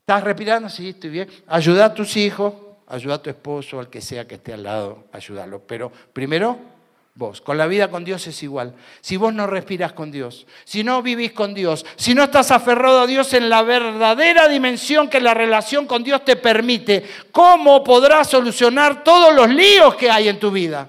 ¿Estás 0.00 0.24
respirando? 0.24 0.68
Sí, 0.68 0.90
estoy 0.90 1.10
bien. 1.10 1.30
Ayuda 1.46 1.86
a 1.86 1.94
tus 1.94 2.16
hijos, 2.18 2.52
ayuda 2.88 3.14
a 3.14 3.22
tu 3.22 3.30
esposo, 3.30 3.80
al 3.80 3.88
que 3.88 4.02
sea 4.02 4.26
que 4.26 4.34
esté 4.34 4.52
al 4.52 4.64
lado, 4.64 5.04
ayúdalo. 5.12 5.60
Pero 5.60 5.90
primero 6.12 6.71
vos. 7.14 7.40
Con 7.40 7.58
la 7.58 7.66
vida 7.66 7.90
con 7.90 8.04
Dios 8.04 8.26
es 8.26 8.42
igual. 8.42 8.74
Si 9.00 9.16
vos 9.16 9.32
no 9.34 9.46
respiras 9.46 9.92
con 9.92 10.10
Dios, 10.10 10.46
si 10.64 10.82
no 10.82 11.02
vivís 11.02 11.32
con 11.32 11.54
Dios, 11.54 11.84
si 11.96 12.14
no 12.14 12.24
estás 12.24 12.50
aferrado 12.50 13.00
a 13.00 13.06
Dios 13.06 13.32
en 13.34 13.48
la 13.48 13.62
verdadera 13.62 14.48
dimensión 14.48 15.08
que 15.08 15.20
la 15.20 15.34
relación 15.34 15.86
con 15.86 16.02
Dios 16.02 16.24
te 16.24 16.36
permite, 16.36 17.04
¿cómo 17.30 17.84
podrás 17.84 18.30
solucionar 18.30 19.04
todos 19.04 19.34
los 19.34 19.48
líos 19.50 19.94
que 19.96 20.10
hay 20.10 20.28
en 20.28 20.38
tu 20.38 20.50
vida? 20.50 20.88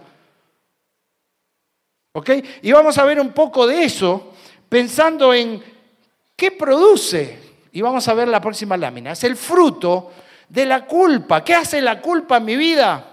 ¿Ok? 2.13 2.29
Y 2.61 2.71
vamos 2.71 2.97
a 2.97 3.05
ver 3.05 3.19
un 3.19 3.31
poco 3.33 3.65
de 3.65 3.83
eso 3.83 4.33
pensando 4.69 5.33
en 5.33 5.63
qué 6.35 6.51
produce. 6.51 7.41
Y 7.71 7.81
vamos 7.81 8.07
a 8.07 8.13
ver 8.13 8.27
la 8.27 8.39
próxima 8.39 8.77
lámina. 8.77 9.13
Es 9.13 9.23
el 9.23 9.35
fruto 9.35 10.11
de 10.47 10.65
la 10.65 10.85
culpa. 10.85 11.43
¿Qué 11.43 11.55
hace 11.55 11.81
la 11.81 11.99
culpa 11.99 12.37
en 12.37 12.45
mi 12.45 12.55
vida? 12.55 13.12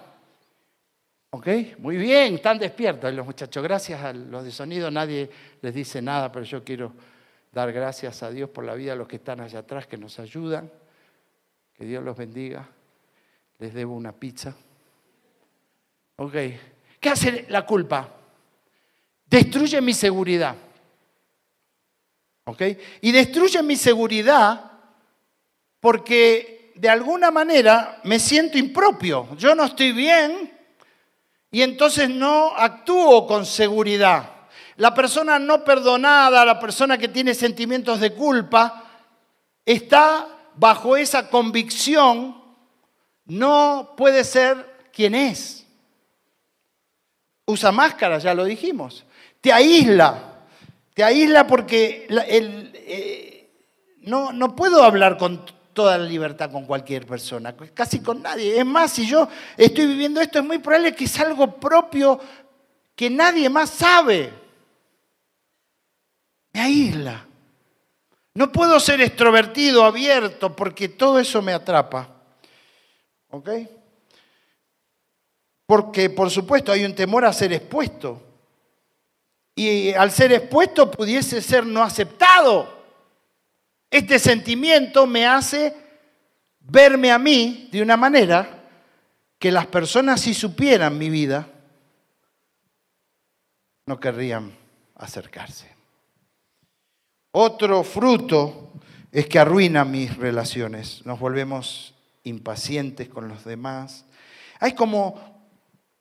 ¿Ok? 1.33 1.47
Muy 1.79 1.97
bien, 1.97 2.35
están 2.35 2.59
despiertos 2.59 3.15
los 3.15 3.25
muchachos. 3.25 3.63
Gracias 3.63 4.03
a 4.03 4.13
los 4.13 4.45
de 4.45 4.51
sonido, 4.51 4.91
nadie 4.91 5.31
les 5.63 5.73
dice 5.73 6.03
nada, 6.03 6.33
pero 6.33 6.45
yo 6.45 6.65
quiero 6.65 6.93
dar 7.53 7.73
gracias 7.73 8.25
a 8.25 8.31
Dios 8.31 8.51
por 8.51 8.65
la 8.65 8.75
vida 8.75 8.93
de 8.93 8.99
los 8.99 9.07
que 9.07 9.17
están 9.17 9.41
allá 9.41 9.61
atrás, 9.61 9.87
que 9.87 9.97
nos 9.97 10.19
ayudan. 10.19 10.71
Que 11.73 11.85
Dios 11.85 12.03
los 12.03 12.17
bendiga. 12.17 12.69
Les 13.59 13.73
debo 13.73 13.95
una 13.95 14.13
pizza. 14.13 14.57
¿Ok? 16.17 16.35
¿Qué 16.99 17.09
hace 17.09 17.47
la 17.49 17.65
culpa? 17.65 18.09
Destruye 19.25 19.81
mi 19.81 19.95
seguridad. 19.95 20.57
¿Ok? 22.45 22.63
Y 23.03 23.13
destruye 23.13 23.63
mi 23.63 23.77
seguridad 23.77 24.73
porque 25.79 26.73
de 26.75 26.89
alguna 26.89 27.31
manera 27.31 28.01
me 28.03 28.19
siento 28.19 28.59
impropio. 28.59 29.37
Yo 29.37 29.55
no 29.55 29.67
estoy 29.67 29.93
bien 29.93 30.60
y 31.51 31.63
entonces 31.63 32.09
no 32.09 32.55
actúo 32.57 33.27
con 33.27 33.45
seguridad. 33.45 34.31
La 34.77 34.95
persona 34.95 35.39
no 35.39 35.65
perdonada, 35.65 36.45
la 36.45 36.61
persona 36.61 36.97
que 36.97 37.09
tiene 37.09 37.35
sentimientos 37.35 38.01
de 38.01 38.13
culpa, 38.15 38.85
está 39.67 40.27
bajo 40.55 40.97
esa 40.97 41.29
convicción, 41.29 42.37
no 43.27 43.95
puede 43.97 44.25
ser 44.25 44.89
quien 44.93 45.15
es. 45.15 45.67
Usa 47.47 47.73
máscara, 47.73 48.19
ya 48.19 48.33
lo 48.33 48.45
dijimos. 48.45 49.05
Te 49.41 49.53
aísla, 49.53 50.39
te 50.95 51.03
aísla 51.03 51.47
porque 51.47 52.07
eh, 52.09 53.51
no, 54.03 54.33
no 54.33 54.55
puedo 54.55 54.83
hablar 54.83 55.19
con 55.19 55.45
toda 55.73 55.99
la 55.99 56.05
libertad 56.05 56.51
con 56.51 56.67
cualquier 56.67 57.07
persona, 57.07 57.55
casi 57.75 58.01
con 58.01 58.23
nadie. 58.23 58.59
Es 58.59 58.67
más, 58.67 58.93
si 58.93 59.07
yo 59.07 59.29
estoy 59.57 59.87
viviendo 59.87 60.21
esto, 60.21 60.39
es 60.39 60.45
muy 60.45 60.59
probable 60.59 60.95
que 60.95 61.05
es 61.05 61.21
algo 61.21 61.59
propio 61.59 62.21
que 62.95 63.09
nadie 63.09 63.49
más 63.49 63.71
sabe. 63.71 64.33
Me 66.53 66.61
aísla. 66.61 67.27
No 68.35 68.53
puedo 68.53 68.79
ser 68.81 69.01
extrovertido, 69.01 69.85
abierto, 69.85 70.55
porque 70.55 70.89
todo 70.89 71.19
eso 71.19 71.43
me 71.43 71.53
atrapa. 71.53 72.09
¿Ok? 73.31 73.51
Porque, 75.67 76.11
por 76.11 76.31
supuesto, 76.31 76.73
hay 76.73 76.85
un 76.85 76.95
temor 76.95 77.25
a 77.25 77.33
ser 77.33 77.53
expuesto. 77.53 78.21
Y 79.55 79.93
al 79.93 80.11
ser 80.11 80.33
expuesto 80.33 80.91
pudiese 80.91 81.41
ser 81.43 81.67
no 81.67 81.83
aceptado. 81.83 82.80
Este 83.91 84.19
sentimiento 84.21 85.07
me 85.07 85.27
hace 85.27 85.75
verme 86.61 87.11
a 87.11 87.19
mí 87.19 87.69
de 87.73 87.83
una 87.83 87.97
manera 87.97 88.69
que 89.39 89.51
las 89.51 89.67
personas 89.67 90.21
si 90.21 90.35
supieran 90.35 90.97
mi 90.97 91.11
vida, 91.11 91.49
no 93.87 93.99
querrían 93.99 94.57
acercarse. 94.95 95.69
Otro 97.33 97.83
fruto 97.83 98.73
es 99.11 99.27
que 99.27 99.39
arruina 99.39 99.85
mis 99.85 100.17
relaciones. 100.17 101.05
Nos 101.05 101.19
volvemos 101.19 101.95
impacientes 102.23 103.09
con 103.09 103.29
los 103.29 103.45
demás. 103.45 104.05
Hay 104.61 104.75
como 104.75 105.41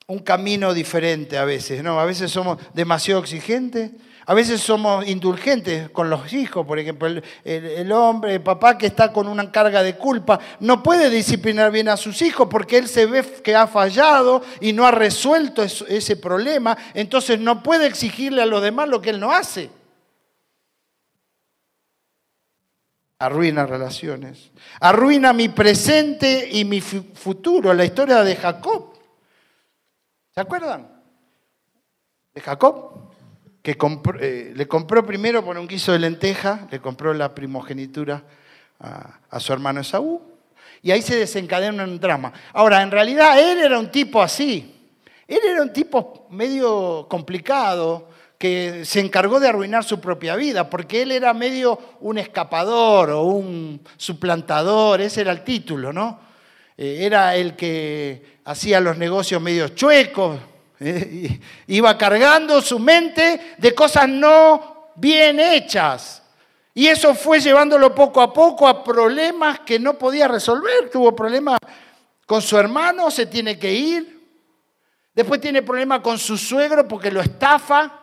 un 0.05 0.19
camino 0.19 0.73
diferente 0.73 1.37
a 1.37 1.45
veces, 1.45 1.83
¿no? 1.83 1.99
A 1.99 2.05
veces 2.05 2.29
somos 2.29 2.59
demasiado 2.73 3.21
exigentes 3.21 3.91
a 4.29 4.35
veces 4.35 4.61
somos 4.61 5.07
indulgentes 5.07 5.89
con 5.89 6.07
los 6.07 6.31
hijos, 6.33 6.63
por 6.63 6.77
ejemplo, 6.77 7.07
el, 7.43 7.91
hombre, 7.91 8.35
el 8.35 8.43
papá 8.43 8.77
que 8.77 8.85
está 8.85 9.11
con 9.11 9.27
una 9.27 9.51
carga 9.51 9.81
de 9.81 9.95
culpa, 9.97 10.39
no 10.59 10.83
puede 10.83 11.09
disciplinar 11.09 11.71
bien 11.71 11.89
a 11.89 11.97
sus 11.97 12.21
hijos 12.21 12.47
porque 12.47 12.77
él 12.77 12.87
se 12.87 13.07
ve 13.07 13.23
que 13.43 13.55
ha 13.55 13.65
fallado 13.65 14.43
y 14.61 14.71
no 14.71 14.85
ha 14.85 14.91
resuelto 14.91 15.63
ese 15.63 16.15
problema, 16.15 16.77
entonces 16.93 17.39
no 17.39 17.63
puede 17.63 17.87
exigirle 17.87 18.43
a 18.43 18.45
los 18.45 18.61
demás 18.61 18.87
lo 18.87 19.01
que 19.01 19.09
él 19.09 19.19
no 19.19 19.31
hace. 19.31 19.71
Arruina 23.17 23.65
relaciones, 23.65 24.51
arruina 24.79 25.33
mi 25.33 25.49
presente 25.49 26.47
y 26.51 26.65
mi 26.65 26.81
futuro, 26.81 27.73
la 27.73 27.83
historia 27.83 28.21
de 28.21 28.35
Jacob. 28.35 28.93
¿Se 30.35 30.39
acuerdan? 30.39 31.01
De 32.31 32.41
Jacob 32.41 33.08
que 33.61 33.77
eh, 34.19 34.53
le 34.55 34.67
compró 34.67 35.05
primero 35.05 35.43
por 35.43 35.57
un 35.57 35.67
guiso 35.67 35.91
de 35.91 35.99
lenteja, 35.99 36.67
le 36.71 36.79
compró 36.79 37.13
la 37.13 37.35
primogenitura 37.35 38.23
a, 38.79 39.39
su 39.39 39.51
hermano 39.51 39.81
Esaú, 39.81 40.21
y 40.81 40.91
ahí 40.91 41.01
se 41.01 41.17
desencadena 41.17 41.83
un 41.83 41.99
drama. 41.99 42.31
Ahora, 42.53 42.81
en 42.81 42.91
realidad 42.91 43.37
él 43.39 43.59
era 43.59 43.77
un 43.77 43.91
tipo 43.91 44.21
así, 44.21 44.75
él 45.27 45.39
era 45.45 45.61
un 45.61 45.73
tipo 45.73 46.27
medio 46.29 47.07
complicado, 47.09 48.07
que 48.37 48.85
se 48.85 49.01
encargó 49.01 49.41
de 49.41 49.49
arruinar 49.49 49.83
su 49.83 49.99
propia 49.99 50.37
vida, 50.37 50.69
porque 50.69 51.01
él 51.01 51.11
era 51.11 51.33
medio 51.33 51.77
un 51.99 52.17
escapador 52.17 53.09
o 53.09 53.23
un 53.23 53.81
suplantador, 53.97 55.01
ese 55.01 55.21
era 55.21 55.33
el 55.33 55.43
título, 55.43 55.91
¿no? 55.91 56.21
Eh, 56.77 56.99
era 57.01 57.35
el 57.35 57.57
que 57.57 58.39
hacía 58.45 58.79
los 58.79 58.97
negocios 58.97 59.41
medio 59.41 59.67
chuecos, 59.67 60.39
iba 61.67 61.97
cargando 61.97 62.61
su 62.61 62.79
mente 62.79 63.55
de 63.57 63.75
cosas 63.75 64.07
no 64.07 64.91
bien 64.95 65.39
hechas. 65.39 66.23
Y 66.73 66.87
eso 66.87 67.13
fue 67.13 67.39
llevándolo 67.39 67.93
poco 67.93 68.21
a 68.21 68.31
poco 68.31 68.67
a 68.67 68.83
problemas 68.83 69.61
que 69.61 69.79
no 69.79 69.97
podía 69.97 70.27
resolver. 70.27 70.89
Tuvo 70.89 71.15
problemas 71.15 71.57
con 72.25 72.41
su 72.41 72.57
hermano, 72.57 73.11
se 73.11 73.25
tiene 73.25 73.59
que 73.59 73.73
ir. 73.73 74.19
Después 75.13 75.41
tiene 75.41 75.61
problemas 75.61 75.99
con 75.99 76.17
su 76.17 76.37
suegro 76.37 76.87
porque 76.87 77.11
lo 77.11 77.19
estafa. 77.19 77.99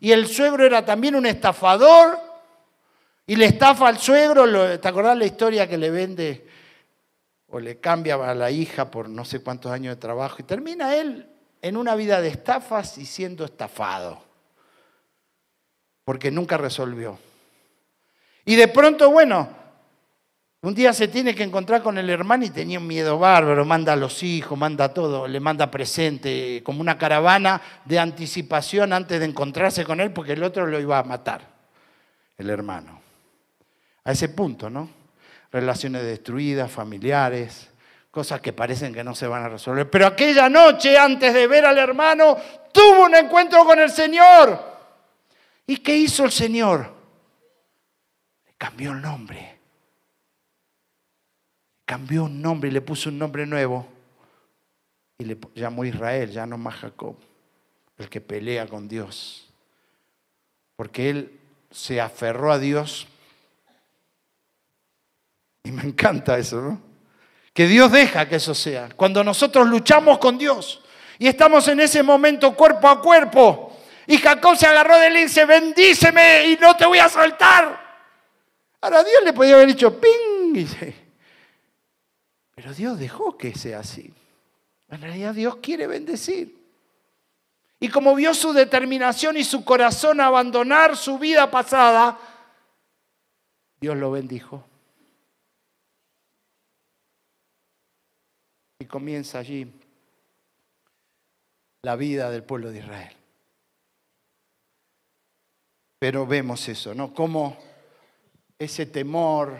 Y 0.00 0.12
el 0.12 0.26
suegro 0.26 0.66
era 0.66 0.84
también 0.84 1.14
un 1.14 1.24
estafador. 1.24 2.18
Y 3.26 3.36
le 3.36 3.46
estafa 3.46 3.88
al 3.88 3.98
suegro. 3.98 4.78
¿Te 4.78 4.88
acordás 4.88 5.16
la 5.16 5.24
historia 5.24 5.66
que 5.66 5.78
le 5.78 5.90
vende 5.90 6.46
o 7.46 7.58
le 7.58 7.80
cambia 7.80 8.16
a 8.16 8.34
la 8.34 8.50
hija 8.50 8.90
por 8.90 9.08
no 9.08 9.24
sé 9.24 9.40
cuántos 9.42 9.72
años 9.72 9.94
de 9.94 10.00
trabajo? 10.00 10.36
Y 10.40 10.42
termina 10.42 10.94
él 10.94 11.26
en 11.62 11.76
una 11.76 11.94
vida 11.94 12.20
de 12.20 12.28
estafas 12.28 12.98
y 12.98 13.06
siendo 13.06 13.44
estafado. 13.44 14.26
porque 16.04 16.30
nunca 16.30 16.56
resolvió. 16.56 17.18
Y 18.46 18.56
de 18.56 18.68
pronto, 18.68 19.10
bueno, 19.10 19.46
un 20.62 20.74
día 20.74 20.94
se 20.94 21.06
tiene 21.06 21.34
que 21.34 21.42
encontrar 21.42 21.82
con 21.82 21.98
el 21.98 22.08
hermano 22.08 22.46
y 22.46 22.50
tenía 22.50 22.78
un 22.78 22.86
miedo 22.86 23.18
bárbaro, 23.18 23.64
manda 23.66 23.92
a 23.92 23.96
los 23.96 24.22
hijos, 24.22 24.58
manda 24.58 24.92
todo, 24.92 25.28
le 25.28 25.38
manda 25.38 25.70
presente, 25.70 26.62
como 26.64 26.80
una 26.80 26.96
caravana 26.96 27.60
de 27.84 27.98
anticipación 27.98 28.94
antes 28.94 29.20
de 29.20 29.26
encontrarse 29.26 29.84
con 29.84 30.00
él, 30.00 30.10
porque 30.12 30.32
el 30.32 30.42
otro 30.42 30.66
lo 30.66 30.80
iba 30.80 30.98
a 30.98 31.04
matar, 31.04 31.42
el 32.38 32.48
hermano. 32.48 33.02
A 34.02 34.12
ese 34.12 34.30
punto, 34.30 34.70
¿no? 34.70 34.88
Relaciones 35.52 36.02
destruidas, 36.02 36.70
familiares, 36.70 37.68
cosas 38.18 38.40
que 38.40 38.52
parecen 38.52 38.92
que 38.92 39.04
no 39.04 39.14
se 39.14 39.28
van 39.28 39.44
a 39.44 39.48
resolver. 39.48 39.88
Pero 39.88 40.08
aquella 40.08 40.48
noche, 40.48 40.98
antes 40.98 41.32
de 41.32 41.46
ver 41.46 41.64
al 41.64 41.78
hermano, 41.78 42.36
tuvo 42.72 43.04
un 43.04 43.14
encuentro 43.14 43.64
con 43.64 43.78
el 43.78 43.90
Señor. 43.90 44.60
¿Y 45.68 45.76
qué 45.76 45.96
hizo 45.96 46.24
el 46.24 46.32
Señor? 46.32 46.92
Le 48.44 48.54
cambió 48.54 48.90
el 48.90 49.00
nombre. 49.00 49.60
Cambió 51.84 52.24
un 52.24 52.42
nombre 52.42 52.70
y 52.70 52.72
le 52.72 52.80
puso 52.80 53.08
un 53.08 53.20
nombre 53.20 53.46
nuevo. 53.46 53.86
Y 55.18 55.24
le 55.24 55.38
llamó 55.54 55.84
Israel, 55.84 56.28
ya 56.32 56.44
no 56.44 56.58
más 56.58 56.74
Jacob, 56.74 57.14
el 57.98 58.08
que 58.08 58.20
pelea 58.20 58.66
con 58.66 58.88
Dios. 58.88 59.48
Porque 60.74 61.08
él 61.08 61.38
se 61.70 62.00
aferró 62.00 62.50
a 62.50 62.58
Dios 62.58 63.06
y 65.62 65.70
me 65.70 65.82
encanta 65.82 66.36
eso, 66.36 66.60
¿no? 66.60 66.87
Que 67.58 67.66
Dios 67.66 67.90
deja 67.90 68.28
que 68.28 68.36
eso 68.36 68.54
sea. 68.54 68.88
Cuando 68.94 69.24
nosotros 69.24 69.66
luchamos 69.66 70.18
con 70.18 70.38
Dios 70.38 70.80
y 71.18 71.26
estamos 71.26 71.66
en 71.66 71.80
ese 71.80 72.04
momento 72.04 72.54
cuerpo 72.54 72.88
a 72.88 73.02
cuerpo. 73.02 73.76
Y 74.06 74.16
Jacob 74.18 74.56
se 74.56 74.68
agarró 74.68 74.96
de 74.96 75.08
él 75.08 75.16
y 75.16 75.22
dice, 75.22 75.44
bendíceme 75.44 76.50
y 76.50 76.56
no 76.58 76.76
te 76.76 76.86
voy 76.86 77.00
a 77.00 77.08
soltar. 77.08 77.98
Ahora 78.80 79.02
Dios 79.02 79.24
le 79.24 79.32
podía 79.32 79.56
haber 79.56 79.66
dicho, 79.66 79.98
ping. 79.98 80.66
Pero 82.54 82.72
Dios 82.74 82.96
dejó 82.96 83.36
que 83.36 83.52
sea 83.58 83.80
así. 83.80 84.14
En 84.88 85.00
realidad 85.00 85.34
Dios 85.34 85.56
quiere 85.56 85.88
bendecir. 85.88 86.56
Y 87.80 87.88
como 87.88 88.14
vio 88.14 88.34
su 88.34 88.52
determinación 88.52 89.36
y 89.36 89.42
su 89.42 89.64
corazón 89.64 90.20
abandonar 90.20 90.96
su 90.96 91.18
vida 91.18 91.50
pasada, 91.50 92.20
Dios 93.80 93.96
lo 93.96 94.12
bendijo. 94.12 94.67
Y 98.80 98.84
comienza 98.84 99.40
allí 99.40 99.72
la 101.82 101.96
vida 101.96 102.30
del 102.30 102.44
pueblo 102.44 102.70
de 102.70 102.78
Israel. 102.78 103.16
Pero 105.98 106.26
vemos 106.26 106.68
eso, 106.68 106.94
¿no? 106.94 107.12
Cómo 107.12 107.58
ese 108.56 108.86
temor 108.86 109.58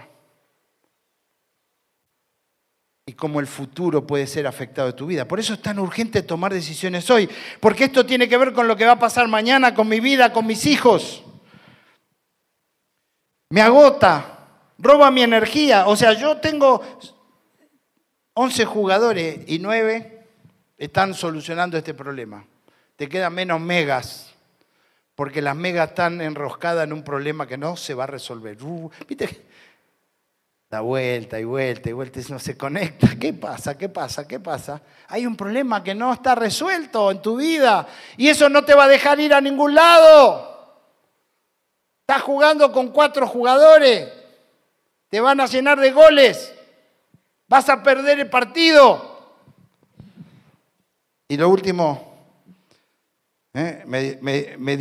y 3.07 3.13
cómo 3.15 3.41
el 3.41 3.47
futuro 3.47 4.07
puede 4.07 4.27
ser 4.27 4.47
afectado 4.47 4.89
de 4.89 4.93
tu 4.93 5.07
vida. 5.07 5.27
Por 5.27 5.41
eso 5.41 5.55
es 5.55 5.63
tan 5.63 5.79
urgente 5.79 6.23
tomar 6.23 6.53
decisiones 6.53 7.11
hoy, 7.11 7.29
porque 7.59 7.85
esto 7.85 8.07
tiene 8.07 8.29
que 8.29 8.37
ver 8.37 8.53
con 8.53 8.69
lo 8.69 8.77
que 8.77 8.85
va 8.85 8.93
a 8.93 8.99
pasar 8.99 9.27
mañana, 9.27 9.75
con 9.75 9.89
mi 9.89 9.99
vida, 9.99 10.33
con 10.33 10.47
mis 10.47 10.65
hijos. 10.67 11.25
Me 13.51 13.63
agota, 13.63 14.47
roba 14.79 15.11
mi 15.11 15.23
energía. 15.23 15.89
O 15.89 15.97
sea, 15.97 16.13
yo 16.13 16.37
tengo 16.37 16.83
11 18.41 18.67
jugadores 18.67 19.41
y 19.49 19.59
9 19.59 20.27
están 20.77 21.13
solucionando 21.13 21.77
este 21.77 21.93
problema. 21.93 22.45
Te 22.95 23.09
quedan 23.09 23.35
menos 23.35 23.61
megas, 23.61 24.33
porque 25.17 25.43
las 25.43 25.57
megas 25.57 25.89
están 25.89 26.21
enroscadas 26.21 26.85
en 26.85 26.93
un 26.93 27.03
problema 27.03 27.49
que 27.49 27.59
no 27.59 27.77
se 27.77 27.95
va 27.95 28.05
a 28.05 28.07
resolver. 28.07 28.63
Uh, 28.63 28.89
¿Viste? 29.09 29.45
Da 30.71 30.83
vuelta 30.83 31.41
y 31.41 31.43
vuelta 31.43 31.91
y 31.91 31.93
vuelta 31.93 32.21
y 32.21 32.31
no 32.31 32.39
se 32.39 32.57
conecta. 32.57 33.09
¿Qué 33.19 33.33
pasa? 33.33 33.77
¿Qué 33.77 33.89
pasa? 33.89 34.29
¿Qué 34.29 34.39
pasa? 34.39 34.83
Hay 35.09 35.27
un 35.27 35.35
problema 35.35 35.83
que 35.83 35.97
no 35.97 36.13
está 36.13 36.37
resuelto 36.37 37.11
en 37.11 37.21
tu 37.21 37.39
vida 37.39 37.89
y 38.17 38.29
eso 38.29 38.49
no 38.49 38.65
te 38.65 38.77
va 38.77 38.85
a 38.85 38.89
dejar 38.89 39.19
ir 39.19 39.35
a 39.35 39.41
ningún 39.41 39.75
lado. 39.75 40.85
Estás 42.03 42.23
jugando 42.23 42.71
con 42.71 42.93
cuatro 42.93 43.27
jugadores, 43.27 44.09
te 45.09 45.19
van 45.19 45.41
a 45.41 45.47
llenar 45.47 45.81
de 45.81 45.91
goles 45.91 46.55
Vas 47.49 47.69
a 47.69 47.83
perder 47.83 48.21
el 48.21 48.29
partido. 48.29 49.17
Y 51.27 51.37
lo 51.37 51.49
último, 51.49 52.15
¿eh? 53.55 53.85
me, 53.87 54.77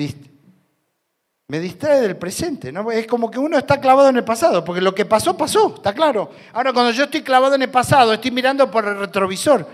distrae 1.60 2.01
del 2.01 2.17
presente. 2.17 2.71
¿no? 2.71 2.91
Es 2.91 3.08
como 3.08 3.32
que 3.32 3.39
uno 3.39 3.58
está 3.58 3.80
clavado 3.80 4.10
en 4.10 4.17
el 4.17 4.23
pasado, 4.23 4.63
porque 4.63 4.82
lo 4.82 4.93
que 4.93 5.06
pasó, 5.06 5.36
pasó, 5.36 5.75
está 5.75 5.93
claro. 5.93 6.32
Ahora, 6.53 6.73
cuando 6.73 6.91
yo 6.91 7.06
estoy 7.06 7.21
clavado 7.21 7.56
en 7.56 7.63
el 7.63 7.71
pasado, 7.71 8.13
estoy 8.13 8.32
mirando 8.32 8.69
por 8.69 8.86
el 8.86 8.99
retrovisor. 8.99 9.67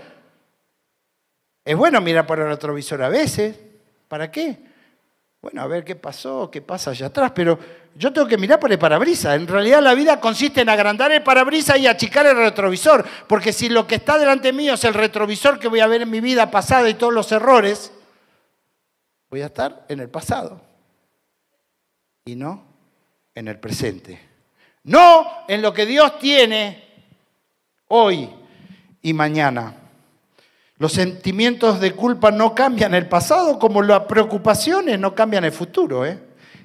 Es 1.64 1.76
bueno 1.76 2.00
mirar 2.00 2.26
por 2.26 2.38
el 2.38 2.46
retrovisor 2.46 3.02
a 3.02 3.08
veces. 3.08 3.56
¿Para 4.08 4.30
qué? 4.30 4.58
Bueno, 5.40 5.62
a 5.62 5.66
ver 5.66 5.84
qué 5.84 5.96
pasó, 5.96 6.50
qué 6.50 6.62
pasa 6.62 6.90
allá 6.90 7.06
atrás, 7.06 7.32
pero 7.34 7.58
yo 7.96 8.12
tengo 8.12 8.26
que 8.26 8.38
mirar 8.38 8.58
por 8.58 8.72
el 8.72 8.78
parabrisas. 8.78 9.36
En 9.36 9.46
realidad 9.46 9.80
la 9.80 9.94
vida 9.94 10.20
consiste 10.20 10.60
en 10.60 10.68
agrandar 10.68 11.12
el 11.12 11.22
parabrisas 11.22 11.78
y 11.78 11.86
achicar 11.86 12.26
el 12.26 12.36
retrovisor, 12.36 13.04
porque 13.28 13.52
si 13.52 13.68
lo 13.68 13.86
que 13.86 13.96
está 13.96 14.18
delante 14.18 14.52
mío 14.52 14.74
es 14.74 14.84
el 14.84 14.94
retrovisor 14.94 15.58
que 15.58 15.68
voy 15.68 15.80
a 15.80 15.86
ver 15.86 16.02
en 16.02 16.10
mi 16.10 16.20
vida 16.20 16.50
pasada 16.50 16.88
y 16.88 16.94
todos 16.94 17.12
los 17.12 17.30
errores, 17.30 17.92
voy 19.30 19.42
a 19.42 19.46
estar 19.46 19.84
en 19.88 20.00
el 20.00 20.08
pasado 20.08 20.60
y 22.24 22.34
no 22.34 22.64
en 23.34 23.48
el 23.48 23.58
presente. 23.60 24.20
No 24.82 25.26
en 25.48 25.62
lo 25.62 25.72
que 25.72 25.86
Dios 25.86 26.18
tiene 26.18 26.84
hoy 27.88 28.28
y 29.02 29.12
mañana. 29.12 29.74
Los 30.78 30.92
sentimientos 30.92 31.80
de 31.80 31.92
culpa 31.92 32.32
no 32.32 32.54
cambian 32.54 32.94
el 32.94 33.08
pasado 33.08 33.58
como 33.58 33.82
las 33.82 34.00
preocupaciones 34.00 34.98
no 34.98 35.14
cambian 35.14 35.44
el 35.44 35.52
futuro. 35.52 36.04
¿eh? 36.04 36.18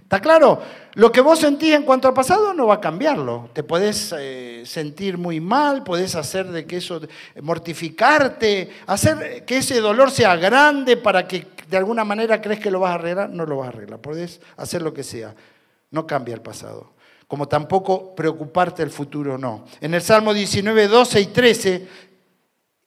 ¿Está 0.10 0.22
claro? 0.22 0.60
Lo 0.96 1.12
que 1.12 1.22
vos 1.22 1.38
sentís 1.38 1.76
en 1.76 1.84
cuanto 1.84 2.08
al 2.08 2.16
pasado 2.16 2.52
no 2.52 2.66
va 2.66 2.74
a 2.74 2.82
cambiarlo. 2.82 3.52
Te 3.54 3.62
podés 3.62 4.12
eh, 4.18 4.64
sentir 4.66 5.20
muy 5.20 5.40
mal, 5.40 5.84
podés 5.84 6.16
hacer 6.16 6.48
de 6.48 6.66
que 6.66 6.78
eso, 6.78 7.00
mortificarte, 7.44 8.72
hacer 8.88 9.46
que 9.46 9.58
ese 9.58 9.80
dolor 9.80 10.10
sea 10.10 10.36
grande 10.36 10.98
para 10.98 11.28
que 11.28 11.46
de 11.70 11.78
alguna 11.78 12.04
manera 12.04 12.42
crees 12.42 12.60
que 12.60 12.72
lo 12.72 12.80
vas 12.80 12.94
a 12.94 12.96
arreglar, 12.96 13.30
no 13.30 13.46
lo 13.46 13.58
vas 13.58 13.68
a 13.68 13.70
arreglar. 13.70 14.00
Podés 14.00 14.42
hacer 14.58 14.82
lo 14.82 14.96
que 14.96 15.04
sea. 15.04 15.36
No 15.92 16.08
cambia 16.08 16.34
el 16.34 16.42
pasado. 16.42 16.94
Como 17.28 17.48
tampoco 17.48 18.16
preocuparte 18.16 18.82
el 18.82 18.90
futuro, 18.90 19.38
no. 19.38 19.66
En 19.80 19.94
el 19.94 20.02
Salmo 20.02 20.34
19, 20.34 20.88
12 20.88 21.22
y 21.22 21.26
13 21.28 21.88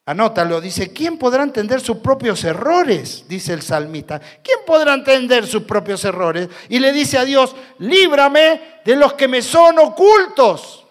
Anótalo, 0.05 0.59
dice, 0.59 0.91
¿quién 0.91 1.17
podrá 1.17 1.43
entender 1.43 1.79
sus 1.79 1.97
propios 1.97 2.43
errores? 2.43 3.25
Dice 3.27 3.53
el 3.53 3.61
salmista. 3.61 4.19
¿Quién 4.19 4.59
podrá 4.65 4.93
entender 4.93 5.47
sus 5.47 5.63
propios 5.63 6.03
errores? 6.03 6.49
Y 6.67 6.79
le 6.79 6.91
dice 6.91 7.17
a 7.17 7.23
Dios, 7.23 7.55
líbrame 7.79 8.79
de 8.83 8.95
los 8.97 9.13
que 9.13 9.29
me 9.29 9.41
son 9.41 9.79
ocultos. 9.79 10.85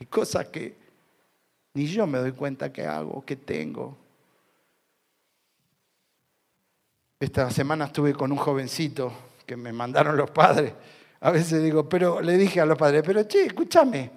Hay 0.00 0.06
cosas 0.06 0.46
que 0.48 0.76
ni 1.74 1.86
yo 1.86 2.06
me 2.06 2.18
doy 2.18 2.32
cuenta 2.32 2.72
que 2.72 2.86
hago, 2.86 3.22
que 3.22 3.36
tengo. 3.36 3.98
Esta 7.20 7.50
semana 7.50 7.86
estuve 7.86 8.14
con 8.14 8.32
un 8.32 8.38
jovencito 8.38 9.12
que 9.44 9.56
me 9.56 9.74
mandaron 9.74 10.16
los 10.16 10.30
padres. 10.30 10.72
A 11.20 11.30
veces 11.30 11.62
digo, 11.62 11.86
pero 11.86 12.22
le 12.22 12.38
dije 12.38 12.62
a 12.62 12.66
los 12.66 12.78
padres, 12.78 13.02
pero 13.04 13.24
che, 13.24 13.44
escúchame, 13.44 14.10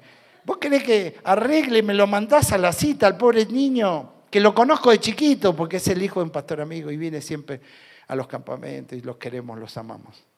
¿Vos 0.45 0.57
querés 0.57 0.83
que 0.83 1.17
arregle, 1.23 1.83
me 1.83 1.93
lo 1.93 2.07
mandás 2.07 2.51
a 2.51 2.57
la 2.57 2.71
cita 2.71 3.07
al 3.07 3.17
pobre 3.17 3.45
niño, 3.45 4.13
que 4.29 4.39
lo 4.39 4.53
conozco 4.53 4.91
de 4.91 4.99
chiquito, 4.99 5.55
porque 5.55 5.77
es 5.77 5.87
el 5.87 6.01
hijo 6.01 6.19
de 6.19 6.25
un 6.25 6.31
pastor 6.31 6.61
amigo 6.61 6.91
y 6.91 6.97
viene 6.97 7.21
siempre 7.21 7.61
a 8.07 8.15
los 8.15 8.27
campamentos 8.27 8.97
y 8.97 9.01
los 9.01 9.17
queremos, 9.17 9.57
los 9.59 9.75
amamos? 9.77 10.28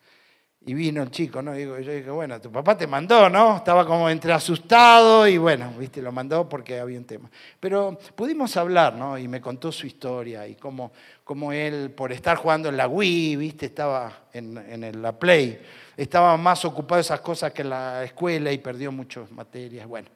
Y 0.63 0.75
vino 0.75 1.01
el 1.01 1.09
chico, 1.09 1.41
¿no? 1.41 1.53
Digo, 1.53 1.79
yo 1.79 1.91
dije, 1.91 2.11
bueno, 2.11 2.39
tu 2.39 2.51
papá 2.51 2.77
te 2.77 2.85
mandó, 2.85 3.27
¿no? 3.31 3.57
Estaba 3.57 3.83
como 3.83 4.07
entre 4.07 4.31
asustado 4.31 5.27
y 5.27 5.39
bueno, 5.39 5.73
viste, 5.79 6.03
lo 6.03 6.11
mandó 6.11 6.47
porque 6.47 6.79
había 6.79 6.99
un 6.99 7.05
tema. 7.05 7.31
Pero 7.59 7.97
pudimos 8.15 8.55
hablar, 8.57 8.93
¿no? 8.93 9.17
Y 9.17 9.27
me 9.27 9.41
contó 9.41 9.71
su 9.71 9.87
historia 9.87 10.47
y 10.47 10.53
cómo, 10.55 10.91
cómo 11.23 11.51
él, 11.51 11.89
por 11.89 12.11
estar 12.11 12.37
jugando 12.37 12.69
en 12.69 12.77
la 12.77 12.87
Wii, 12.87 13.37
viste, 13.37 13.65
estaba 13.65 14.25
en, 14.33 14.55
en 14.55 15.01
la 15.01 15.17
Play, 15.17 15.59
estaba 15.97 16.37
más 16.37 16.63
ocupado 16.63 16.97
de 16.97 17.01
esas 17.01 17.21
cosas 17.21 17.51
que 17.51 17.63
en 17.63 17.71
la 17.71 18.03
escuela 18.03 18.51
y 18.51 18.59
perdió 18.59 18.91
muchas 18.91 19.31
materias. 19.31 19.87
Bueno, 19.87 20.09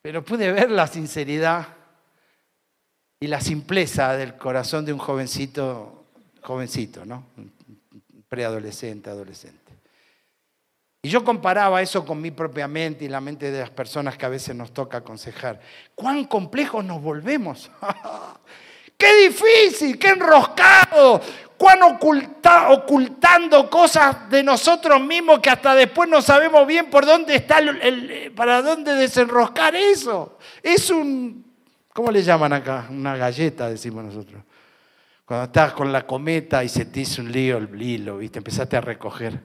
pero 0.00 0.24
pude 0.24 0.50
ver 0.50 0.70
la 0.70 0.86
sinceridad 0.86 1.68
y 3.20 3.26
la 3.26 3.42
simpleza 3.42 4.16
del 4.16 4.38
corazón 4.38 4.86
de 4.86 4.94
un 4.94 4.98
jovencito, 4.98 6.06
jovencito, 6.40 7.04
¿no? 7.04 7.26
Preadolescente, 8.30 9.10
adolescente. 9.10 9.74
Y 11.02 11.08
yo 11.08 11.24
comparaba 11.24 11.82
eso 11.82 12.06
con 12.06 12.20
mi 12.20 12.30
propia 12.30 12.68
mente 12.68 13.04
y 13.04 13.08
la 13.08 13.20
mente 13.20 13.50
de 13.50 13.58
las 13.58 13.70
personas 13.70 14.16
que 14.16 14.24
a 14.24 14.28
veces 14.28 14.54
nos 14.54 14.72
toca 14.72 14.98
aconsejar. 14.98 15.60
¿Cuán 15.96 16.24
complejos 16.24 16.84
nos 16.84 17.02
volvemos? 17.02 17.70
Qué 18.96 19.28
difícil, 19.28 19.98
qué 19.98 20.08
enroscado, 20.08 21.22
cuán 21.56 21.80
ocultando 21.82 23.70
cosas 23.70 24.28
de 24.28 24.42
nosotros 24.42 25.00
mismos 25.00 25.38
que 25.40 25.48
hasta 25.48 25.74
después 25.74 26.06
no 26.06 26.20
sabemos 26.20 26.66
bien 26.66 26.90
por 26.90 27.06
dónde 27.06 27.36
está, 27.36 27.60
para 28.36 28.60
dónde 28.60 28.94
desenroscar 28.94 29.74
eso. 29.74 30.36
Es 30.62 30.90
un, 30.90 31.50
¿cómo 31.94 32.10
le 32.10 32.22
llaman 32.22 32.52
acá? 32.52 32.88
Una 32.90 33.16
galleta, 33.16 33.70
decimos 33.70 34.04
nosotros. 34.04 34.42
Cuando 35.30 35.44
estás 35.44 35.74
con 35.74 35.92
la 35.92 36.08
cometa 36.08 36.64
y 36.64 36.68
se 36.68 36.86
te 36.86 37.02
hizo 37.02 37.22
un 37.22 37.30
lío 37.30 37.58
el 37.58 37.80
hilo, 37.80 38.18
¿viste? 38.18 38.40
Empezaste 38.40 38.76
a 38.76 38.80
recoger 38.80 39.40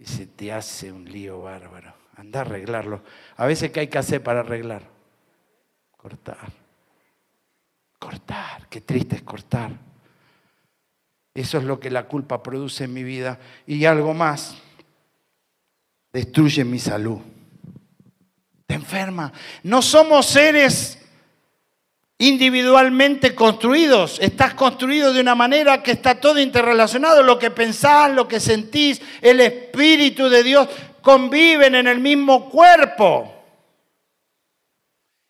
y 0.00 0.04
se 0.04 0.26
te 0.26 0.52
hace 0.52 0.90
un 0.90 1.04
lío 1.04 1.42
bárbaro. 1.42 1.94
Anda 2.16 2.40
a 2.40 2.42
arreglarlo. 2.42 3.04
A 3.36 3.46
veces, 3.46 3.70
¿qué 3.70 3.78
hay 3.78 3.86
que 3.86 3.98
hacer 3.98 4.20
para 4.20 4.40
arreglar? 4.40 4.82
Cortar. 5.96 6.50
Cortar. 8.00 8.66
Qué 8.68 8.80
triste 8.80 9.14
es 9.14 9.22
cortar. 9.22 9.70
Eso 11.32 11.58
es 11.58 11.62
lo 11.62 11.78
que 11.78 11.88
la 11.88 12.08
culpa 12.08 12.42
produce 12.42 12.82
en 12.82 12.92
mi 12.92 13.04
vida. 13.04 13.38
Y 13.64 13.84
algo 13.84 14.12
más. 14.12 14.56
Destruye 16.12 16.64
mi 16.64 16.80
salud. 16.80 17.20
Te 18.66 18.74
enferma. 18.74 19.32
No 19.62 19.82
somos 19.82 20.26
seres 20.26 20.95
individualmente 22.18 23.34
construidos. 23.34 24.18
Estás 24.20 24.54
construido 24.54 25.12
de 25.12 25.20
una 25.20 25.34
manera 25.34 25.82
que 25.82 25.92
está 25.92 26.20
todo 26.20 26.40
interrelacionado. 26.40 27.22
Lo 27.22 27.38
que 27.38 27.50
pensás, 27.50 28.10
lo 28.12 28.26
que 28.26 28.40
sentís, 28.40 29.00
el 29.20 29.40
Espíritu 29.40 30.28
de 30.28 30.42
Dios 30.42 30.68
conviven 31.02 31.74
en 31.74 31.86
el 31.86 32.00
mismo 32.00 32.48
cuerpo. 32.48 33.32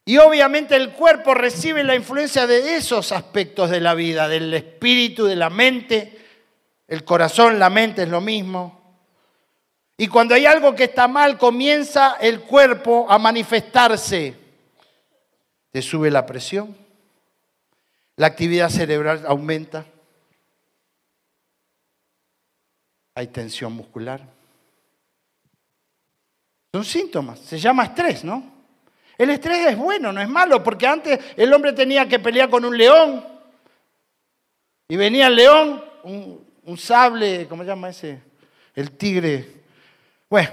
Y 0.04 0.18
obviamente 0.18 0.76
el 0.76 0.92
cuerpo 0.92 1.34
recibe 1.34 1.82
la 1.82 1.96
influencia 1.96 2.46
de 2.46 2.76
esos 2.76 3.10
aspectos 3.10 3.70
de 3.70 3.80
la 3.80 3.94
vida, 3.94 4.28
del 4.28 4.54
espíritu, 4.54 5.26
de 5.26 5.34
la 5.34 5.50
mente. 5.50 6.16
El 6.86 7.02
corazón, 7.02 7.58
la 7.58 7.70
mente 7.70 8.04
es 8.04 8.08
lo 8.08 8.20
mismo. 8.20 8.80
Y 9.98 10.06
cuando 10.06 10.36
hay 10.36 10.46
algo 10.46 10.76
que 10.76 10.84
está 10.84 11.08
mal, 11.08 11.36
comienza 11.36 12.18
el 12.20 12.42
cuerpo 12.42 13.06
a 13.08 13.18
manifestarse 13.18 14.45
sube 15.82 16.10
la 16.10 16.26
presión, 16.26 16.76
la 18.16 18.26
actividad 18.26 18.70
cerebral 18.70 19.24
aumenta, 19.26 19.86
hay 23.14 23.26
tensión 23.28 23.72
muscular. 23.72 24.20
Son 26.72 26.84
síntomas, 26.84 27.40
se 27.40 27.58
llama 27.58 27.84
estrés, 27.84 28.24
¿no? 28.24 28.56
El 29.18 29.30
estrés 29.30 29.68
es 29.68 29.78
bueno, 29.78 30.12
no 30.12 30.20
es 30.20 30.28
malo, 30.28 30.62
porque 30.62 30.86
antes 30.86 31.18
el 31.36 31.52
hombre 31.52 31.72
tenía 31.72 32.06
que 32.06 32.18
pelear 32.18 32.50
con 32.50 32.64
un 32.64 32.76
león 32.76 33.24
y 34.88 34.96
venía 34.96 35.26
el 35.26 35.36
león, 35.36 35.84
un, 36.02 36.78
sable, 36.78 37.46
¿cómo 37.48 37.62
se 37.62 37.68
llama 37.68 37.88
ese? 37.88 38.20
El 38.74 38.90
tigre. 38.92 39.62
Bueno, 40.28 40.50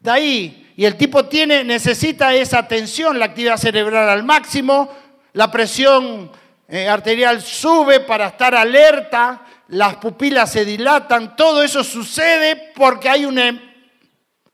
de 0.00 0.10
ahí 0.10 0.65
y 0.76 0.84
el 0.84 0.96
tipo 0.96 1.24
tiene, 1.24 1.64
necesita 1.64 2.34
esa 2.34 2.68
tensión, 2.68 3.18
la 3.18 3.24
actividad 3.24 3.56
cerebral 3.56 4.10
al 4.10 4.22
máximo, 4.24 4.90
la 5.32 5.50
presión 5.50 6.30
eh, 6.68 6.86
arterial 6.86 7.40
sube 7.40 8.00
para 8.00 8.26
estar 8.28 8.54
alerta, 8.54 9.42
las 9.68 9.96
pupilas 9.96 10.52
se 10.52 10.66
dilatan, 10.66 11.34
todo 11.34 11.62
eso 11.62 11.82
sucede 11.82 12.72
porque 12.74 13.08
hay 13.08 13.24
un, 13.24 13.38
em, 13.38 13.58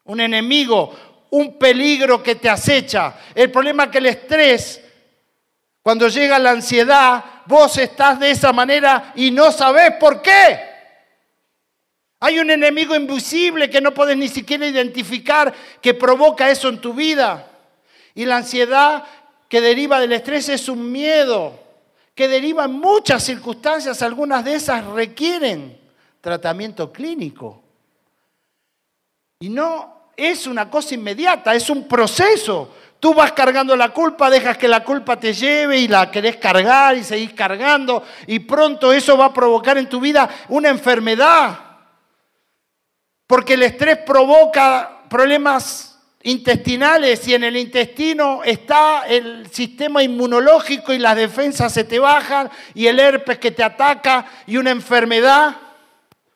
un 0.05 0.21
enemigo, 0.21 0.95
un 1.31 1.59
peligro 1.59 2.23
que 2.23 2.37
te 2.37 2.49
acecha. 2.49 3.15
El 3.35 3.51
problema 3.51 3.85
es 3.85 3.91
que 3.91 3.99
el 3.99 4.07
estrés, 4.07 4.81
cuando 5.83 6.07
llega 6.07 6.39
la 6.39 6.51
ansiedad, 6.53 7.25
vos 7.47 7.77
estás 7.79 8.21
de 8.21 8.31
esa 8.31 8.53
manera 8.53 9.13
y 9.17 9.33
no 9.33 9.51
sabés 9.51 9.95
por 9.99 10.23
qué. 10.23 10.72
Hay 12.25 12.39
un 12.39 12.53
enemigo 12.53 12.95
invisible 12.95 13.69
que 13.69 13.81
no 13.81 13.93
puedes 13.93 14.17
ni 14.17 14.29
siquiera 14.29 14.65
identificar 14.65 15.53
que 15.81 15.93
provoca 15.93 16.49
eso 16.49 16.69
en 16.69 16.81
tu 16.81 16.95
vida. 16.95 17.49
Y 18.15 18.27
la 18.27 18.37
ansiedad 18.37 19.03
que 19.49 19.61
deriva 19.61 19.99
del 19.99 20.13
estrés 20.13 20.49
es 20.49 20.69
un 20.69 20.93
miedo 20.93 21.59
que 22.15 22.29
deriva 22.29 22.67
en 22.67 22.75
muchas 22.75 23.25
circunstancias. 23.25 24.03
Algunas 24.03 24.45
de 24.45 24.55
esas 24.55 24.87
requieren 24.87 25.77
tratamiento 26.21 26.93
clínico. 26.93 27.61
Y 29.41 29.49
no 29.49 30.11
es 30.17 30.47
una 30.47 30.71
cosa 30.71 30.95
inmediata, 30.95 31.57
es 31.57 31.69
un 31.71 31.89
proceso. 31.89 32.73
Tú 33.01 33.15
vas 33.15 33.33
cargando 33.33 33.75
la 33.75 33.89
culpa, 33.89 34.31
dejas 34.31 34.57
que 34.57 34.69
la 34.69 34.85
culpa 34.85 35.19
te 35.19 35.35
lleve 35.35 35.81
y 35.81 35.89
la 35.89 36.09
querés 36.09 36.37
cargar 36.37 36.97
y 36.97 37.03
seguís 37.03 37.33
cargando 37.33 38.05
y 38.29 38.39
pronto 38.39 38.93
eso 38.93 39.17
va 39.17 39.25
a 39.25 39.35
provocar 39.35 39.77
en 39.77 39.89
tu 39.89 39.99
vida 39.99 40.31
una 40.51 40.69
enfermedad 40.69 41.72
porque 43.33 43.55
el 43.55 43.63
estrés 43.63 43.97
provoca 43.97 45.05
problemas 45.09 45.99
intestinales 46.23 47.27
y 47.27 47.33
en 47.33 47.45
el 47.45 47.57
intestino 47.57 48.45
está 48.45 49.07
el 49.09 49.51
sistema 49.51 50.03
inmunológico 50.03 50.93
y 50.93 50.99
las 50.99 51.17
defensas 51.17 51.73
se 51.73 51.85
te 51.85 51.99
bajan 51.99 52.51
y 52.75 52.89
el 52.89 53.01
herpes 53.01 53.39
que 53.39 53.51
te 53.51 53.65
ataca 53.65 54.27
y 54.47 54.59
una 54.59 54.71
enfermedad 54.71 55.57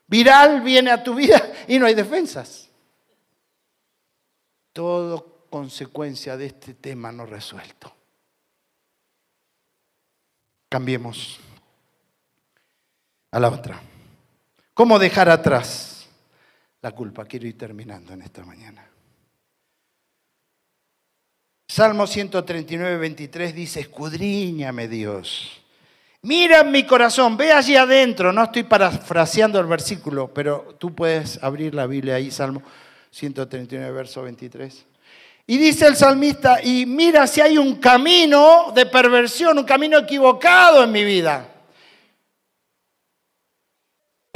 viral 0.06 0.62
viene 0.62 0.90
a 0.90 1.04
tu 1.04 1.14
vida 1.14 1.52
y 1.68 1.78
no 1.78 1.84
hay 1.84 1.92
defensas. 1.92 2.70
Todo 4.72 5.48
consecuencia 5.50 6.38
de 6.38 6.46
este 6.46 6.72
tema 6.72 7.12
no 7.12 7.26
resuelto. 7.26 7.94
Cambiemos 10.70 11.40
a 13.32 13.38
la 13.38 13.50
otra. 13.50 13.82
¿Cómo 14.72 14.98
dejar 14.98 15.28
atrás? 15.28 15.95
La 16.86 16.92
culpa. 16.92 17.24
Quiero 17.24 17.48
ir 17.48 17.58
terminando 17.58 18.12
en 18.12 18.22
esta 18.22 18.44
mañana. 18.44 18.88
Salmo 21.68 22.06
139, 22.06 22.96
23 22.96 23.52
dice, 23.52 23.80
escudriñame 23.80 24.86
Dios. 24.86 25.64
Mira 26.22 26.62
mi 26.62 26.84
corazón, 26.84 27.36
ve 27.36 27.50
allí 27.50 27.74
adentro. 27.74 28.32
No 28.32 28.44
estoy 28.44 28.62
parafraseando 28.62 29.58
el 29.58 29.66
versículo, 29.66 30.32
pero 30.32 30.76
tú 30.78 30.94
puedes 30.94 31.42
abrir 31.42 31.74
la 31.74 31.88
Biblia 31.88 32.14
ahí, 32.14 32.30
Salmo 32.30 32.62
139, 33.10 33.90
verso 33.90 34.22
23. 34.22 34.86
Y 35.48 35.58
dice 35.58 35.88
el 35.88 35.96
salmista, 35.96 36.62
y 36.62 36.86
mira 36.86 37.26
si 37.26 37.40
hay 37.40 37.58
un 37.58 37.80
camino 37.80 38.70
de 38.72 38.86
perversión, 38.86 39.58
un 39.58 39.64
camino 39.64 39.98
equivocado 39.98 40.84
en 40.84 40.92
mi 40.92 41.04
vida. 41.04 41.55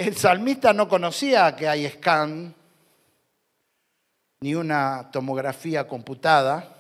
El 0.01 0.17
salmista 0.17 0.73
no 0.73 0.89
conocía 0.89 1.55
que 1.55 1.69
hay 1.69 1.87
scan, 1.87 2.55
ni 4.41 4.55
una 4.55 5.11
tomografía 5.13 5.87
computada, 5.87 6.75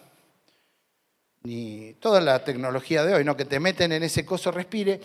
ni 1.42 1.92
toda 2.00 2.22
la 2.22 2.42
tecnología 2.42 3.04
de 3.04 3.12
hoy, 3.12 3.22
¿no? 3.22 3.37
Que 3.37 3.44
te 3.44 3.61
meten 3.61 3.92
en 3.92 4.04
ese 4.04 4.24
coso, 4.24 4.50
respire, 4.50 5.02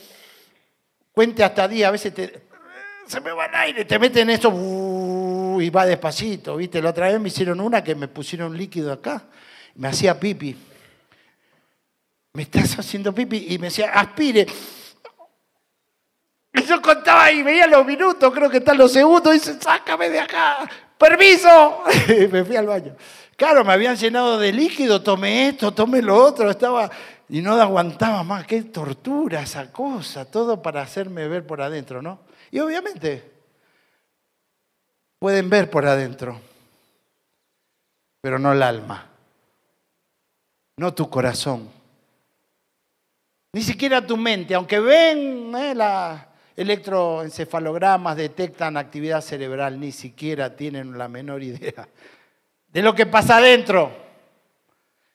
cuente 1.12 1.44
hasta 1.44 1.68
día, 1.68 1.90
a 1.90 1.92
veces 1.92 2.14
se 3.06 3.20
me 3.20 3.34
va 3.34 3.48
el 3.48 3.56
aire, 3.56 3.84
te 3.84 4.00
meten 4.00 4.30
eso 4.30 4.50
y 5.60 5.70
va 5.70 5.86
despacito, 5.86 6.56
¿viste? 6.56 6.82
La 6.82 6.92
otra 6.92 7.10
vez 7.10 7.20
me 7.20 7.28
hicieron 7.28 7.60
una 7.60 7.84
que 7.84 7.96
me 7.96 8.08
pusieron 8.08 8.58
líquido 8.58 8.94
acá, 8.94 9.26
me 9.76 9.90
hacía 9.90 10.18
pipi. 10.18 10.56
Me 12.32 12.44
estás 12.44 12.80
haciendo 12.80 13.14
pipi 13.14 13.48
y 13.50 13.58
me 13.58 13.68
decía, 13.68 13.92
aspire. 13.92 14.48
Y 16.56 16.64
yo 16.64 16.82
contaba 16.82 17.32
y 17.32 17.44
veía 17.44 17.68
los 17.68 17.86
minutos, 17.86 18.34
creo 18.34 18.50
que 18.50 18.58
están 18.58 18.78
los 18.78 18.92
segundos, 18.92 19.36
y 19.36 19.40
dice, 19.40 19.58
sácame 19.60 20.10
de 20.10 20.20
acá, 20.20 20.70
permiso. 20.98 21.84
Y 22.08 22.28
me 22.28 22.44
fui 22.46 22.56
al 22.56 22.68
baño. 22.68 22.96
Claro, 23.36 23.66
me 23.66 23.74
habían 23.74 23.98
llenado 23.98 24.40
de 24.40 24.54
líquido, 24.54 25.02
tomé 25.02 25.50
esto, 25.50 25.74
tomé 25.74 26.02
lo 26.02 26.16
otro, 26.16 26.50
estaba 26.50 26.90
y 27.28 27.42
no 27.42 27.54
aguantaba 27.54 28.24
más. 28.24 28.46
Qué 28.46 28.64
tortura 28.64 29.42
esa 29.42 29.72
cosa, 29.72 30.26
todo 30.26 30.62
para 30.62 30.82
hacerme 30.82 31.28
ver 31.28 31.46
por 31.46 31.62
adentro, 31.62 32.02
¿no? 32.02 32.20
Y 32.52 32.60
obviamente 32.60 33.32
pueden 35.20 35.50
ver 35.50 35.70
por 35.70 35.86
adentro, 35.86 36.40
pero 38.22 38.40
no 38.40 38.54
el 38.54 38.64
alma, 38.64 39.10
no 40.78 40.94
tu 40.94 41.10
corazón, 41.10 41.70
ni 43.52 43.62
siquiera 43.62 44.06
tu 44.06 44.16
mente, 44.16 44.54
aunque 44.56 44.80
ven 44.80 45.54
eh, 45.56 45.76
la, 45.76 46.28
electroencefalogramas 46.56 48.16
detectan 48.18 48.78
actividad 48.78 49.22
cerebral, 49.22 49.80
ni 49.80 49.92
siquiera 49.92 50.56
tienen 50.56 50.98
la 50.98 51.08
menor 51.08 51.44
idea 51.44 51.88
de 52.76 52.82
lo 52.82 52.94
que 52.94 53.06
pasa 53.06 53.38
adentro, 53.38 53.90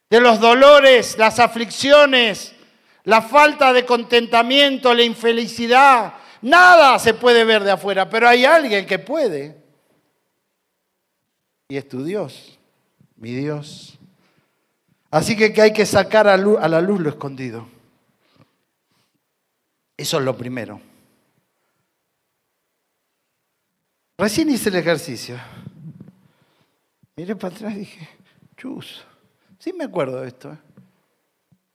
de 0.08 0.18
los 0.18 0.40
dolores, 0.40 1.18
las 1.18 1.38
aflicciones, 1.38 2.54
la 3.04 3.20
falta 3.20 3.74
de 3.74 3.84
contentamiento, 3.84 4.94
la 4.94 5.02
infelicidad. 5.02 6.14
Nada 6.40 6.98
se 6.98 7.12
puede 7.12 7.44
ver 7.44 7.62
de 7.62 7.72
afuera, 7.72 8.08
pero 8.08 8.26
hay 8.26 8.46
alguien 8.46 8.86
que 8.86 8.98
puede. 8.98 9.62
Y 11.68 11.76
es 11.76 11.86
tu 11.86 12.02
Dios, 12.02 12.58
mi 13.16 13.32
Dios. 13.32 13.98
Así 15.10 15.36
que, 15.36 15.60
hay 15.60 15.74
que 15.74 15.84
sacar 15.84 16.28
a 16.28 16.38
la 16.38 16.80
luz 16.80 17.00
lo 17.00 17.10
escondido. 17.10 17.68
Eso 19.98 20.18
es 20.18 20.24
lo 20.24 20.34
primero. 20.34 20.80
Recién 24.20 24.50
hice 24.50 24.68
el 24.68 24.76
ejercicio. 24.76 25.40
Miré 27.16 27.34
para 27.36 27.54
atrás 27.54 27.72
y 27.72 27.78
dije, 27.78 28.08
chus, 28.54 29.02
sí 29.58 29.72
me 29.72 29.84
acuerdo 29.84 30.20
de 30.20 30.28
esto. 30.28 30.52
¿eh? 30.52 30.58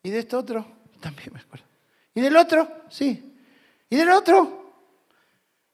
¿Y 0.04 0.12
de 0.12 0.20
esto 0.20 0.38
otro? 0.38 0.64
También 1.00 1.34
me 1.34 1.40
acuerdo. 1.40 1.66
¿Y 2.14 2.22
del 2.22 2.38
otro? 2.38 2.84
Sí. 2.88 3.36
¿Y 3.90 3.96
del 3.96 4.12
otro? 4.12 4.76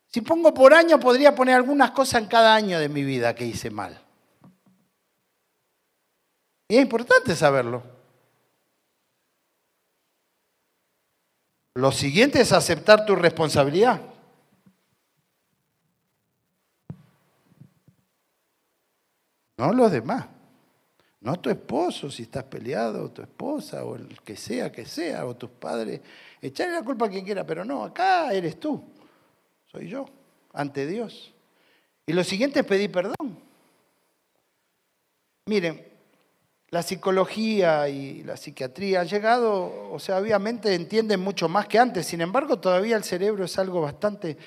Si 0.08 0.22
pongo 0.22 0.54
por 0.54 0.74
año, 0.74 0.98
podría 0.98 1.36
poner 1.36 1.56
algunas 1.56 1.92
cosas 1.92 2.22
en 2.22 2.30
cada 2.30 2.56
año 2.56 2.80
de 2.80 2.88
mi 2.88 3.04
vida 3.04 3.36
que 3.36 3.46
hice 3.46 3.70
mal. 3.70 4.02
Y 6.70 6.78
es 6.78 6.84
importante 6.84 7.36
saberlo. 7.36 7.84
Lo 11.76 11.92
siguiente 11.92 12.40
es 12.40 12.54
aceptar 12.54 13.06
tu 13.06 13.18
responsabilidad. 13.18 14.00
No 19.62 19.72
los 19.74 19.92
demás. 19.92 20.26
No 21.20 21.40
tu 21.40 21.52
esposo, 21.52 22.10
si 22.10 22.24
estás 22.24 22.46
peleado, 22.46 23.06
o 23.06 23.12
tu 23.12 23.22
esposa, 23.22 23.86
o 23.86 23.96
el 23.96 24.20
que 24.22 24.36
sea 24.36 24.72
que 24.72 24.88
sea, 24.88 25.24
o 25.28 25.36
tus 25.36 25.52
padres. 25.52 26.02
Echarle 26.42 26.74
la 26.74 26.82
culpa 26.82 27.06
a 27.06 27.10
quien 27.10 27.24
quiera, 27.24 27.46
pero 27.46 27.64
no, 27.64 27.84
acá 27.84 28.34
eres 28.34 28.60
tú. 28.60 28.84
Soy 29.72 29.88
yo, 29.88 30.08
ante 30.54 30.88
Dios. 30.88 31.32
Y 32.08 32.14
lo 32.14 32.24
siguiente 32.24 32.62
es 32.62 32.66
pedir 32.66 32.92
perdón. 32.92 33.38
Miren, 35.46 35.88
la 36.70 36.82
psicología 36.82 37.88
y 37.88 38.24
la 38.24 38.38
psiquiatría 38.38 39.02
han 39.02 39.08
llegado, 39.08 39.92
o 39.92 40.00
sea, 40.00 40.18
obviamente 40.18 40.74
entienden 40.74 41.20
mucho 41.20 41.48
más 41.48 41.68
que 41.68 41.78
antes, 41.78 42.08
sin 42.08 42.22
embargo 42.22 42.58
todavía 42.60 42.98
el 42.98 43.04
cerebro 43.04 43.46
es 43.46 43.60
algo 43.60 43.82
bastante... 43.82 44.40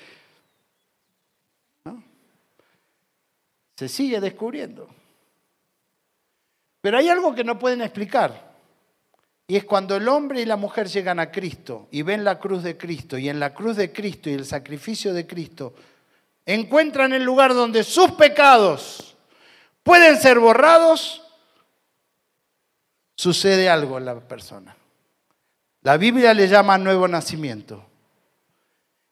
Se 3.77 3.87
sigue 3.87 4.19
descubriendo. 4.19 4.89
Pero 6.85 6.99
hay 6.99 7.09
algo 7.09 7.33
que 7.33 7.43
no 7.43 7.57
pueden 7.57 7.81
explicar, 7.81 8.53
y 9.47 9.55
es 9.55 9.63
cuando 9.63 9.95
el 9.95 10.07
hombre 10.07 10.41
y 10.41 10.45
la 10.45 10.55
mujer 10.55 10.87
llegan 10.87 11.19
a 11.19 11.31
Cristo 11.31 11.87
y 11.89 12.03
ven 12.03 12.23
la 12.23 12.37
cruz 12.37 12.61
de 12.61 12.77
Cristo, 12.77 13.17
y 13.17 13.27
en 13.27 13.39
la 13.39 13.55
cruz 13.55 13.75
de 13.75 13.91
Cristo 13.91 14.29
y 14.29 14.33
el 14.33 14.45
sacrificio 14.45 15.11
de 15.11 15.25
Cristo, 15.25 15.73
encuentran 16.45 17.11
el 17.13 17.23
lugar 17.23 17.55
donde 17.55 17.83
sus 17.83 18.11
pecados 18.11 19.17
pueden 19.81 20.21
ser 20.21 20.37
borrados 20.37 21.23
sucede 23.15 23.67
algo 23.67 23.97
en 23.97 24.05
la 24.05 24.19
persona. 24.19 24.77
La 25.81 25.97
Biblia 25.97 26.35
le 26.35 26.47
llama 26.47 26.77
nuevo 26.77 27.07
nacimiento. 27.07 27.83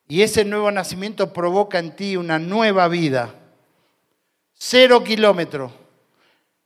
Y 0.08 0.22
ese 0.22 0.46
nuevo 0.46 0.70
nacimiento 0.70 1.34
provoca 1.34 1.80
en 1.80 1.96
ti 1.96 2.18
una 2.18 2.38
nueva 2.38 2.88
vida. 2.88 3.34
Cero 4.54 5.04
kilómetros. 5.04 5.72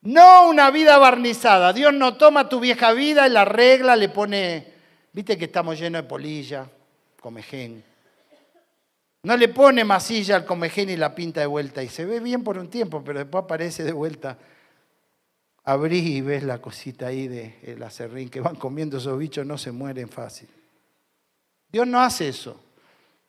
No 0.02 0.50
una 0.50 0.72
vida 0.72 0.98
barnizada. 0.98 1.74
Dios 1.74 1.93
no 1.93 2.16
toma 2.16 2.50
tu 2.50 2.60
vieja 2.60 2.93
vida 2.93 3.28
y 3.28 3.32
la 3.32 3.45
regla, 3.45 3.95
le 3.95 4.10
pone, 4.10 4.74
viste 5.12 5.38
que 5.38 5.45
estamos 5.45 5.80
llenos 5.80 6.04
de 6.04 6.08
polilla, 6.08 6.68
comején. 7.20 7.84
No 9.24 9.36
le 9.36 9.50
pone 9.50 9.84
masilla 9.84 10.36
al 10.36 10.45
comején 10.45 10.89
y 10.89 10.95
la 10.95 11.14
pinta 11.14 11.41
de 11.41 11.48
vuelta. 11.48 11.84
Y 11.84 11.89
se 11.89 12.06
ve 12.06 12.20
bien 12.20 12.43
por 12.43 12.58
un 12.58 12.70
tiempo, 12.70 13.04
pero 13.04 13.20
después 13.20 13.43
aparece 13.43 13.84
de 13.84 13.91
vuelta 13.91 14.38
abrís 15.68 16.06
y 16.06 16.22
ves 16.22 16.43
la 16.43 16.60
cosita 16.60 17.08
ahí 17.08 17.28
de 17.28 17.60
el 17.62 17.84
acerrín 17.84 18.30
que 18.30 18.39
van 18.39 18.56
comiendo 18.56 19.00
esos 19.00 19.20
bichos, 19.20 19.45
no 19.45 19.58
se 19.58 19.74
mueren 19.74 20.08
fácil. 20.08 20.48
Dios 21.70 21.86
no 21.86 22.00
hace 22.00 22.30
eso. 22.30 22.58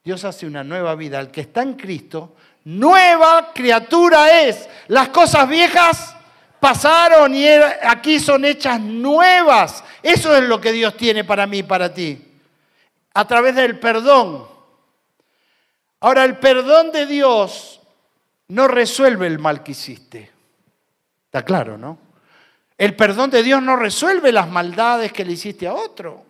Dios 0.05 0.25
hace 0.25 0.47
una 0.47 0.63
nueva 0.63 0.95
vida. 0.95 1.19
Al 1.19 1.33
que 1.33 1.41
está 1.41 1.63
en 1.63 1.75
Cristo, 1.75 2.37
nueva 2.63 3.53
criatura 3.53 4.43
es. 4.45 4.69
Las 4.87 5.09
cosas 5.09 5.49
viejas 5.49 6.15
pasaron 6.61 7.35
y 7.35 7.47
aquí 7.49 8.21
son 8.21 8.45
hechas 8.45 8.81
nuevas. 8.81 9.85
Eso 10.03 10.37
es 10.37 10.45
lo 10.45 10.61
que 10.61 10.73
Dios 10.73 10.97
tiene 10.97 11.25
para 11.25 11.47
mí 11.47 11.59
y 11.59 11.63
para 11.63 11.93
ti. 11.93 12.25
A 13.15 13.27
través 13.27 13.55
del 13.55 13.79
perdón. 13.79 14.47
Ahora, 16.01 16.25
el 16.25 16.39
perdón 16.39 16.93
de 16.93 17.07
Dios 17.07 17.81
no 18.49 18.69
resuelve 18.69 19.27
el 19.27 19.39
mal 19.39 19.63
que 19.63 19.73
hiciste. 19.73 20.31
Está 21.27 21.45
claro, 21.45 21.77
¿no? 21.77 21.99
El 22.77 22.95
perdón 22.95 23.31
de 23.31 23.43
Dios 23.43 23.61
no 23.61 23.77
resuelve 23.77 24.31
las 24.31 24.49
maldades 24.49 25.13
que 25.13 25.25
le 25.25 25.33
hiciste 25.33 25.67
a 25.67 25.75
otro. 25.75 26.25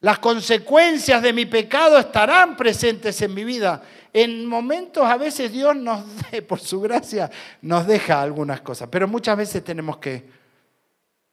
Las 0.00 0.18
consecuencias 0.18 1.22
de 1.22 1.32
mi 1.32 1.46
pecado 1.46 1.98
estarán 1.98 2.56
presentes 2.56 3.20
en 3.22 3.34
mi 3.34 3.44
vida. 3.44 3.82
En 4.12 4.46
momentos 4.46 5.04
a 5.04 5.16
veces 5.16 5.52
Dios 5.52 5.76
nos, 5.76 6.04
por 6.48 6.60
su 6.60 6.80
gracia, 6.80 7.30
nos 7.62 7.86
deja 7.86 8.20
algunas 8.20 8.60
cosas, 8.60 8.88
pero 8.90 9.06
muchas 9.08 9.36
veces 9.36 9.62
tenemos 9.64 9.98
que 9.98 10.24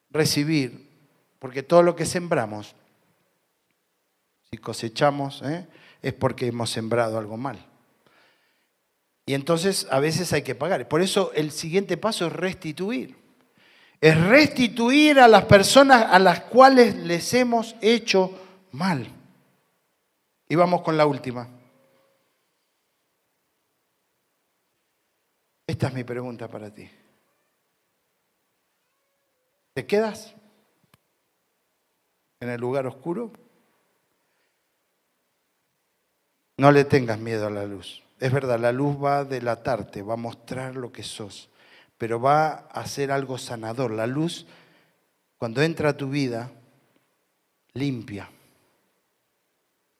recibir, 0.09 0.87
porque 1.39 1.63
todo 1.63 1.83
lo 1.83 1.95
que 1.95 2.05
sembramos, 2.05 2.75
si 4.49 4.57
cosechamos, 4.57 5.41
¿eh? 5.43 5.67
es 6.01 6.13
porque 6.13 6.47
hemos 6.47 6.69
sembrado 6.69 7.17
algo 7.17 7.37
mal. 7.37 7.57
Y 9.25 9.33
entonces 9.33 9.87
a 9.91 9.99
veces 9.99 10.31
hay 10.31 10.41
que 10.41 10.55
pagar. 10.55 10.87
Por 10.87 11.01
eso 11.01 11.31
el 11.33 11.51
siguiente 11.51 11.97
paso 11.97 12.27
es 12.27 12.33
restituir 12.33 13.27
es 13.99 14.19
restituir 14.27 15.19
a 15.19 15.27
las 15.27 15.45
personas 15.45 16.05
a 16.09 16.19
las 16.19 16.41
cuales 16.41 16.95
les 16.95 17.33
hemos 17.33 17.75
hecho 17.81 18.31
mal. 18.71 19.07
Y 20.47 20.55
vamos 20.55 20.81
con 20.81 20.97
la 20.97 21.05
última. 21.05 21.49
Esta 25.67 25.87
es 25.87 25.93
mi 25.93 26.03
pregunta 26.03 26.47
para 26.47 26.73
ti. 26.73 26.89
¿Te 29.73 29.85
quedas 29.85 30.33
en 32.39 32.49
el 32.49 32.59
lugar 32.59 32.87
oscuro? 32.87 33.31
No 36.57 36.71
le 36.71 36.85
tengas 36.85 37.19
miedo 37.19 37.45
a 37.45 37.51
la 37.51 37.65
luz. 37.65 38.01
Es 38.19 38.31
verdad, 38.31 38.59
la 38.59 38.71
luz 38.71 38.95
va 38.95 39.19
a 39.19 39.25
delatarte, 39.25 40.01
va 40.01 40.15
a 40.15 40.17
mostrar 40.17 40.75
lo 40.75 40.91
que 40.91 41.03
sos 41.03 41.51
pero 41.97 42.21
va 42.21 42.67
a 42.71 42.85
ser 42.85 43.11
algo 43.11 43.37
sanador. 43.37 43.91
La 43.91 44.07
luz, 44.07 44.45
cuando 45.37 45.61
entra 45.61 45.89
a 45.89 45.97
tu 45.97 46.09
vida, 46.09 46.51
limpia. 47.73 48.29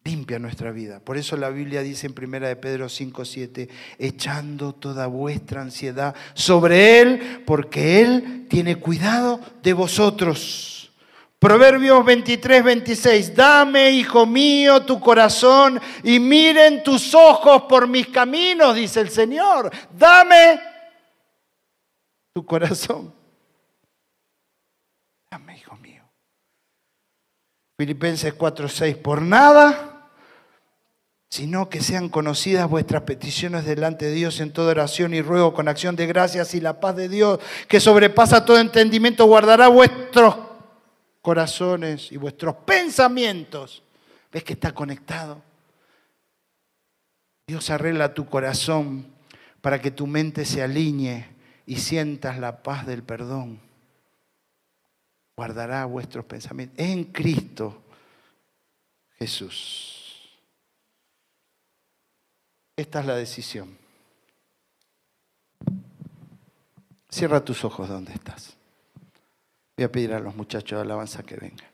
Limpia 0.07 0.39
nuestra 0.39 0.71
vida. 0.71 1.01
Por 1.01 1.17
eso 1.17 1.35
la 1.35 1.49
Biblia 1.49 1.81
dice 1.81 2.07
en 2.07 2.15
1 2.17 2.47
de 2.47 2.55
Pedro 2.55 2.87
5, 2.87 3.25
7, 3.25 3.67
echando 3.99 4.73
toda 4.73 5.05
vuestra 5.07 5.61
ansiedad 5.61 6.15
sobre 6.33 7.01
Él, 7.01 7.43
porque 7.45 7.99
Él 7.99 8.47
tiene 8.49 8.77
cuidado 8.77 9.41
de 9.61 9.73
vosotros. 9.73 10.93
Proverbios 11.39 12.05
23, 12.05 12.63
26, 12.63 13.35
dame, 13.35 13.91
hijo 13.91 14.25
mío, 14.25 14.81
tu 14.85 14.97
corazón 14.97 15.77
y 16.05 16.21
miren 16.21 16.83
tus 16.83 17.13
ojos 17.13 17.63
por 17.63 17.85
mis 17.85 18.07
caminos, 18.07 18.77
dice 18.77 19.01
el 19.01 19.09
Señor. 19.09 19.69
Dame 19.91 20.57
tu 22.33 22.45
corazón. 22.45 23.13
Dame, 25.29 25.57
hijo 25.57 25.75
mío. 25.75 26.03
Filipenses 27.77 28.33
4:6, 28.33 28.95
por 28.95 29.21
nada, 29.21 29.96
sino 31.29 31.69
que 31.69 31.81
sean 31.81 32.09
conocidas 32.09 32.69
vuestras 32.69 33.03
peticiones 33.03 33.65
delante 33.65 34.05
de 34.05 34.13
Dios 34.13 34.39
en 34.39 34.53
toda 34.53 34.71
oración 34.71 35.13
y 35.13 35.21
ruego 35.21 35.53
con 35.53 35.67
acción 35.67 35.95
de 35.95 36.07
gracias 36.07 36.53
y 36.53 36.61
la 36.61 36.79
paz 36.79 36.95
de 36.95 37.09
Dios, 37.09 37.39
que 37.67 37.79
sobrepasa 37.79 38.45
todo 38.45 38.59
entendimiento, 38.59 39.25
guardará 39.25 39.67
vuestros 39.67 40.35
corazones 41.21 42.11
y 42.11 42.17
vuestros 42.17 42.55
pensamientos. 42.65 43.83
¿Ves 44.31 44.43
que 44.43 44.53
está 44.53 44.73
conectado? 44.73 45.41
Dios 47.47 47.69
arregla 47.69 48.13
tu 48.13 48.25
corazón 48.25 49.07
para 49.61 49.81
que 49.81 49.91
tu 49.91 50.07
mente 50.07 50.45
se 50.45 50.61
alinee 50.63 51.27
y 51.65 51.77
sientas 51.77 52.39
la 52.39 52.63
paz 52.63 52.85
del 52.85 53.03
perdón. 53.03 53.59
Guardará 55.35 55.85
vuestros 55.85 56.25
pensamientos 56.25 56.79
en 56.79 57.03
Cristo 57.05 57.83
Jesús. 59.19 59.96
Esta 62.77 63.01
es 63.01 63.05
la 63.05 63.15
decisión. 63.15 63.77
Cierra 67.09 67.43
tus 67.43 67.65
ojos 67.65 67.89
donde 67.89 68.13
estás. 68.13 68.55
Voy 69.75 69.83
a 69.83 69.91
pedir 69.91 70.13
a 70.13 70.19
los 70.19 70.35
muchachos 70.35 70.77
de 70.77 70.83
alabanza 70.83 71.23
que 71.23 71.35
vengan. 71.35 71.67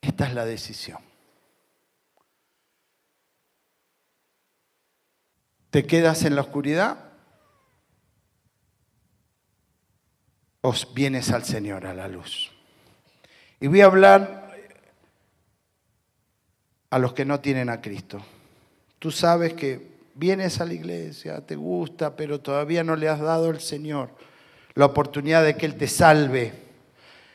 Esta 0.00 0.28
es 0.28 0.34
la 0.34 0.44
decisión. 0.44 0.98
¿Te 5.70 5.84
quedas 5.84 6.22
en 6.22 6.36
la 6.36 6.42
oscuridad? 6.42 7.14
os 10.66 10.94
vienes 10.94 11.30
al 11.30 11.44
Señor, 11.44 11.84
a 11.84 11.92
la 11.92 12.08
luz. 12.08 12.50
Y 13.60 13.66
voy 13.66 13.82
a 13.82 13.84
hablar 13.84 14.56
a 16.88 16.98
los 16.98 17.12
que 17.12 17.26
no 17.26 17.40
tienen 17.40 17.68
a 17.68 17.82
Cristo. 17.82 18.24
Tú 19.04 19.10
sabes 19.10 19.52
que 19.52 19.86
vienes 20.14 20.62
a 20.62 20.64
la 20.64 20.72
iglesia, 20.72 21.44
te 21.44 21.56
gusta, 21.56 22.16
pero 22.16 22.40
todavía 22.40 22.82
no 22.82 22.96
le 22.96 23.06
has 23.06 23.20
dado 23.20 23.50
al 23.50 23.60
Señor 23.60 24.08
la 24.72 24.86
oportunidad 24.86 25.44
de 25.44 25.58
que 25.58 25.66
Él 25.66 25.74
te 25.74 25.88
salve. 25.88 26.54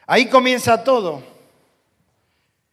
Ahí 0.08 0.26
comienza 0.26 0.84
todo. 0.84 1.22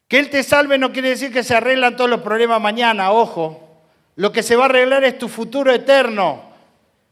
Que 0.09 0.19
Él 0.19 0.31
te 0.31 0.43
salve 0.43 0.79
no 0.79 0.93
quiere 0.93 1.11
decir 1.11 1.31
que 1.31 1.45
se 1.45 1.55
arreglan 1.55 1.95
todos 1.95 2.09
los 2.09 2.23
problemas 2.23 2.59
mañana, 2.59 3.13
ojo. 3.13 3.83
Lo 4.15 4.33
que 4.33 4.43
se 4.43 4.57
va 4.57 4.63
a 4.63 4.69
arreglar 4.71 5.05
es 5.05 5.19
tu 5.19 5.29
futuro 5.29 5.71
eterno. 5.71 6.45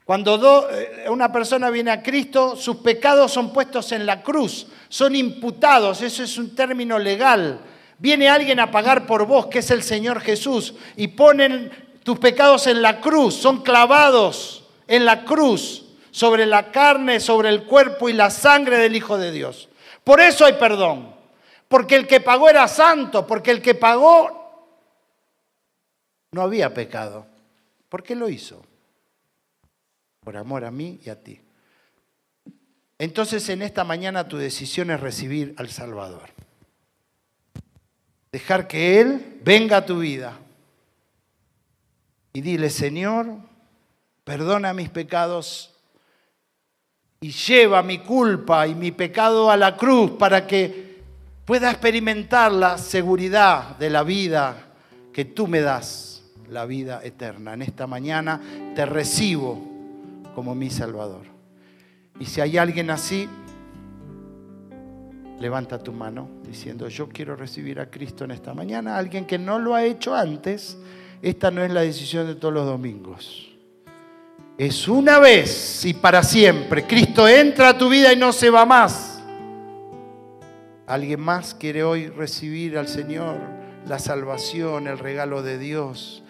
Cuando 0.07 0.71
eh, 0.71 1.05
una 1.11 1.31
persona 1.31 1.69
viene 1.69 1.91
a 1.91 2.03
Cristo, 2.03 2.57
sus 2.57 2.77
pecados 2.77 3.31
son 3.31 3.53
puestos 3.53 3.93
en 3.93 4.07
la 4.07 4.23
cruz, 4.23 4.69
son 4.89 5.15
imputados, 5.15 6.01
eso 6.01 6.23
es 6.23 6.39
un 6.39 6.55
término 6.55 6.99
legal. 6.99 7.61
Viene 7.99 8.29
alguien 8.29 8.61
a 8.61 8.71
pagar 8.71 9.07
por 9.07 9.27
vos, 9.27 9.47
que 9.47 9.61
es 9.61 9.71
el 9.71 9.83
Señor 9.83 10.21
Jesús, 10.21 10.75
y 10.97 11.09
ponen 11.09 11.71
tus 12.03 12.19
pecados 12.19 12.67
en 12.67 12.83
la 12.83 13.01
cruz, 13.01 13.35
son 13.35 13.63
clavados 13.63 14.65
en 14.87 15.05
la 15.05 15.25
cruz, 15.25 15.85
sobre 16.11 16.47
la 16.47 16.71
carne, 16.71 17.19
sobre 17.19 17.49
el 17.49 17.65
cuerpo 17.65 18.09
y 18.09 18.13
la 18.13 18.31
sangre 18.31 18.79
del 18.79 18.95
Hijo 18.95 19.19
de 19.19 19.33
Dios. 19.33 19.69
Por 20.05 20.21
eso 20.21 20.45
hay 20.45 20.53
perdón, 20.53 21.15
porque 21.67 21.97
el 21.97 22.07
que 22.07 22.21
pagó 22.21 22.49
era 22.49 22.69
santo, 22.69 23.27
porque 23.27 23.51
el 23.51 23.63
que 23.63 23.75
pagó 23.75 24.45
no 26.31 26.43
había 26.43 26.75
pecado. 26.75 27.27
¿Por 27.89 28.03
qué 28.03 28.15
lo 28.15 28.29
hizo? 28.29 28.63
Por 30.21 30.37
amor 30.37 30.65
a 30.65 30.71
mí 30.71 31.01
y 31.05 31.11
a 31.11 31.21
ti. 31.21 31.41
Entonces 32.99 33.49
en 33.49 33.63
esta 33.63 33.83
mañana 33.83 34.29
tu 34.29 34.37
decisión 34.37 34.91
es 34.91 35.01
recibir 35.01 35.55
al 35.59 35.69
Salvador. 35.71 36.34
Dejar 38.35 38.67
que 38.67 39.01
Él 39.01 39.39
venga 39.45 39.77
a 39.77 39.87
tu 39.87 40.01
vida 40.01 40.37
y 42.33 42.41
dile, 42.41 42.69
Señor, 42.69 43.29
perdona 44.25 44.75
mis 44.75 44.89
pecados 44.89 45.73
y 47.21 47.31
lleva 47.31 47.85
mi 47.85 47.99
culpa 47.99 48.67
y 48.67 48.75
mi 48.75 48.91
pecado 48.91 49.53
a 49.53 49.57
la 49.57 49.77
cruz 49.77 50.11
para 50.19 50.49
que 50.49 51.01
pueda 51.45 51.71
experimentar 51.71 52.51
la 52.51 52.77
seguridad 52.77 53.77
de 53.77 53.89
la 53.89 54.03
vida 54.03 54.57
que 55.13 55.25
tú 55.25 55.47
me 55.47 55.61
das, 55.61 56.25
la 56.49 56.67
vida 56.67 57.03
eterna. 57.05 57.55
En 57.55 57.63
esta 57.63 57.87
mañana 57.87 58.41
te 58.75 58.85
recibo 58.85 59.63
como 60.35 60.57
mi 60.57 60.71
Salvador. 60.71 61.23
Y 62.19 62.25
si 62.25 62.41
hay 62.41 62.59
alguien 62.59 62.91
así, 62.91 63.29
levanta 65.45 65.79
tu 65.79 65.93
mano 65.93 66.27
diciendo, 66.43 66.89
yo 66.89 67.07
quiero 67.11 67.37
recibir 67.37 67.79
a 67.79 67.91
Cristo 67.91 68.25
en 68.25 68.31
esta 68.31 68.55
mañana. 68.55 68.97
Alguien 68.97 69.27
que 69.27 69.37
no 69.37 69.59
lo 69.59 69.75
ha 69.75 69.85
hecho 69.85 70.15
antes, 70.15 70.79
esta 71.21 71.51
no 71.51 71.63
es 71.63 71.71
la 71.71 71.83
decisión 71.83 72.27
de 72.27 72.35
todos 72.35 72.55
los 72.55 72.65
domingos. 72.65 73.55
Es 74.57 74.89
una 74.89 75.19
vez 75.19 75.85
y 75.85 75.93
para 75.93 76.23
siempre. 76.23 76.87
Cristo 76.87 77.29
entra 77.29 77.69
a 77.69 77.77
tu 77.77 77.91
vida 77.91 78.11
y 78.11 78.17
no 78.17 78.33
se 78.33 78.49
va 78.49 78.65
más. 78.65 79.23
¿Alguien 80.87 81.21
más 81.21 81.55
quiere 81.55 81.85
hoy 81.85 82.09
recibir 82.09 82.79
al 82.79 82.89
Señor 82.89 83.37
la 83.87 83.99
salvación, 83.99 84.87
el 84.87 84.99
regalo 84.99 85.43
de 85.43 85.59
Dios, 85.59 86.23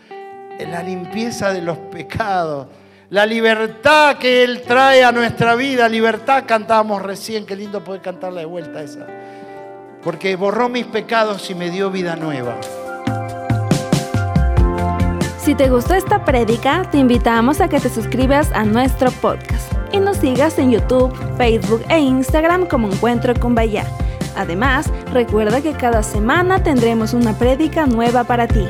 la 0.58 0.82
limpieza 0.82 1.52
de 1.52 1.62
los 1.62 1.78
pecados, 1.78 2.66
la 3.14 3.26
libertad 3.26 4.16
que 4.16 4.42
Él 4.42 4.62
trae 4.62 5.04
a 5.04 5.12
nuestra 5.12 5.54
vida? 5.54 5.88
Libertad 5.88 6.42
cantábamos 6.48 7.00
recién, 7.00 7.46
qué 7.46 7.54
lindo 7.54 7.84
poder 7.84 8.00
cantarla 8.02 8.40
de 8.40 8.46
vuelta 8.46 8.82
esa. 8.82 9.06
Porque 10.02 10.34
borró 10.34 10.68
mis 10.68 10.84
pecados 10.86 11.48
y 11.48 11.54
me 11.54 11.70
dio 11.70 11.92
vida 11.92 12.16
nueva. 12.16 12.56
Si 15.38 15.54
te 15.54 15.70
gustó 15.70 15.94
esta 15.94 16.24
prédica, 16.24 16.90
te 16.90 16.98
invitamos 16.98 17.60
a 17.60 17.68
que 17.68 17.78
te 17.78 17.88
suscribas 17.88 18.50
a 18.50 18.64
nuestro 18.64 19.12
podcast 19.12 19.72
y 19.92 20.00
nos 20.00 20.16
sigas 20.16 20.58
en 20.58 20.72
YouTube, 20.72 21.14
Facebook 21.36 21.84
e 21.88 22.00
Instagram 22.00 22.66
como 22.66 22.88
Encuentro 22.88 23.32
con 23.38 23.54
Bahía. 23.54 23.84
Además, 24.34 24.90
recuerda 25.12 25.60
que 25.60 25.74
cada 25.74 26.02
semana 26.02 26.64
tendremos 26.64 27.14
una 27.14 27.38
prédica 27.38 27.86
nueva 27.86 28.24
para 28.24 28.48
ti. 28.48 28.66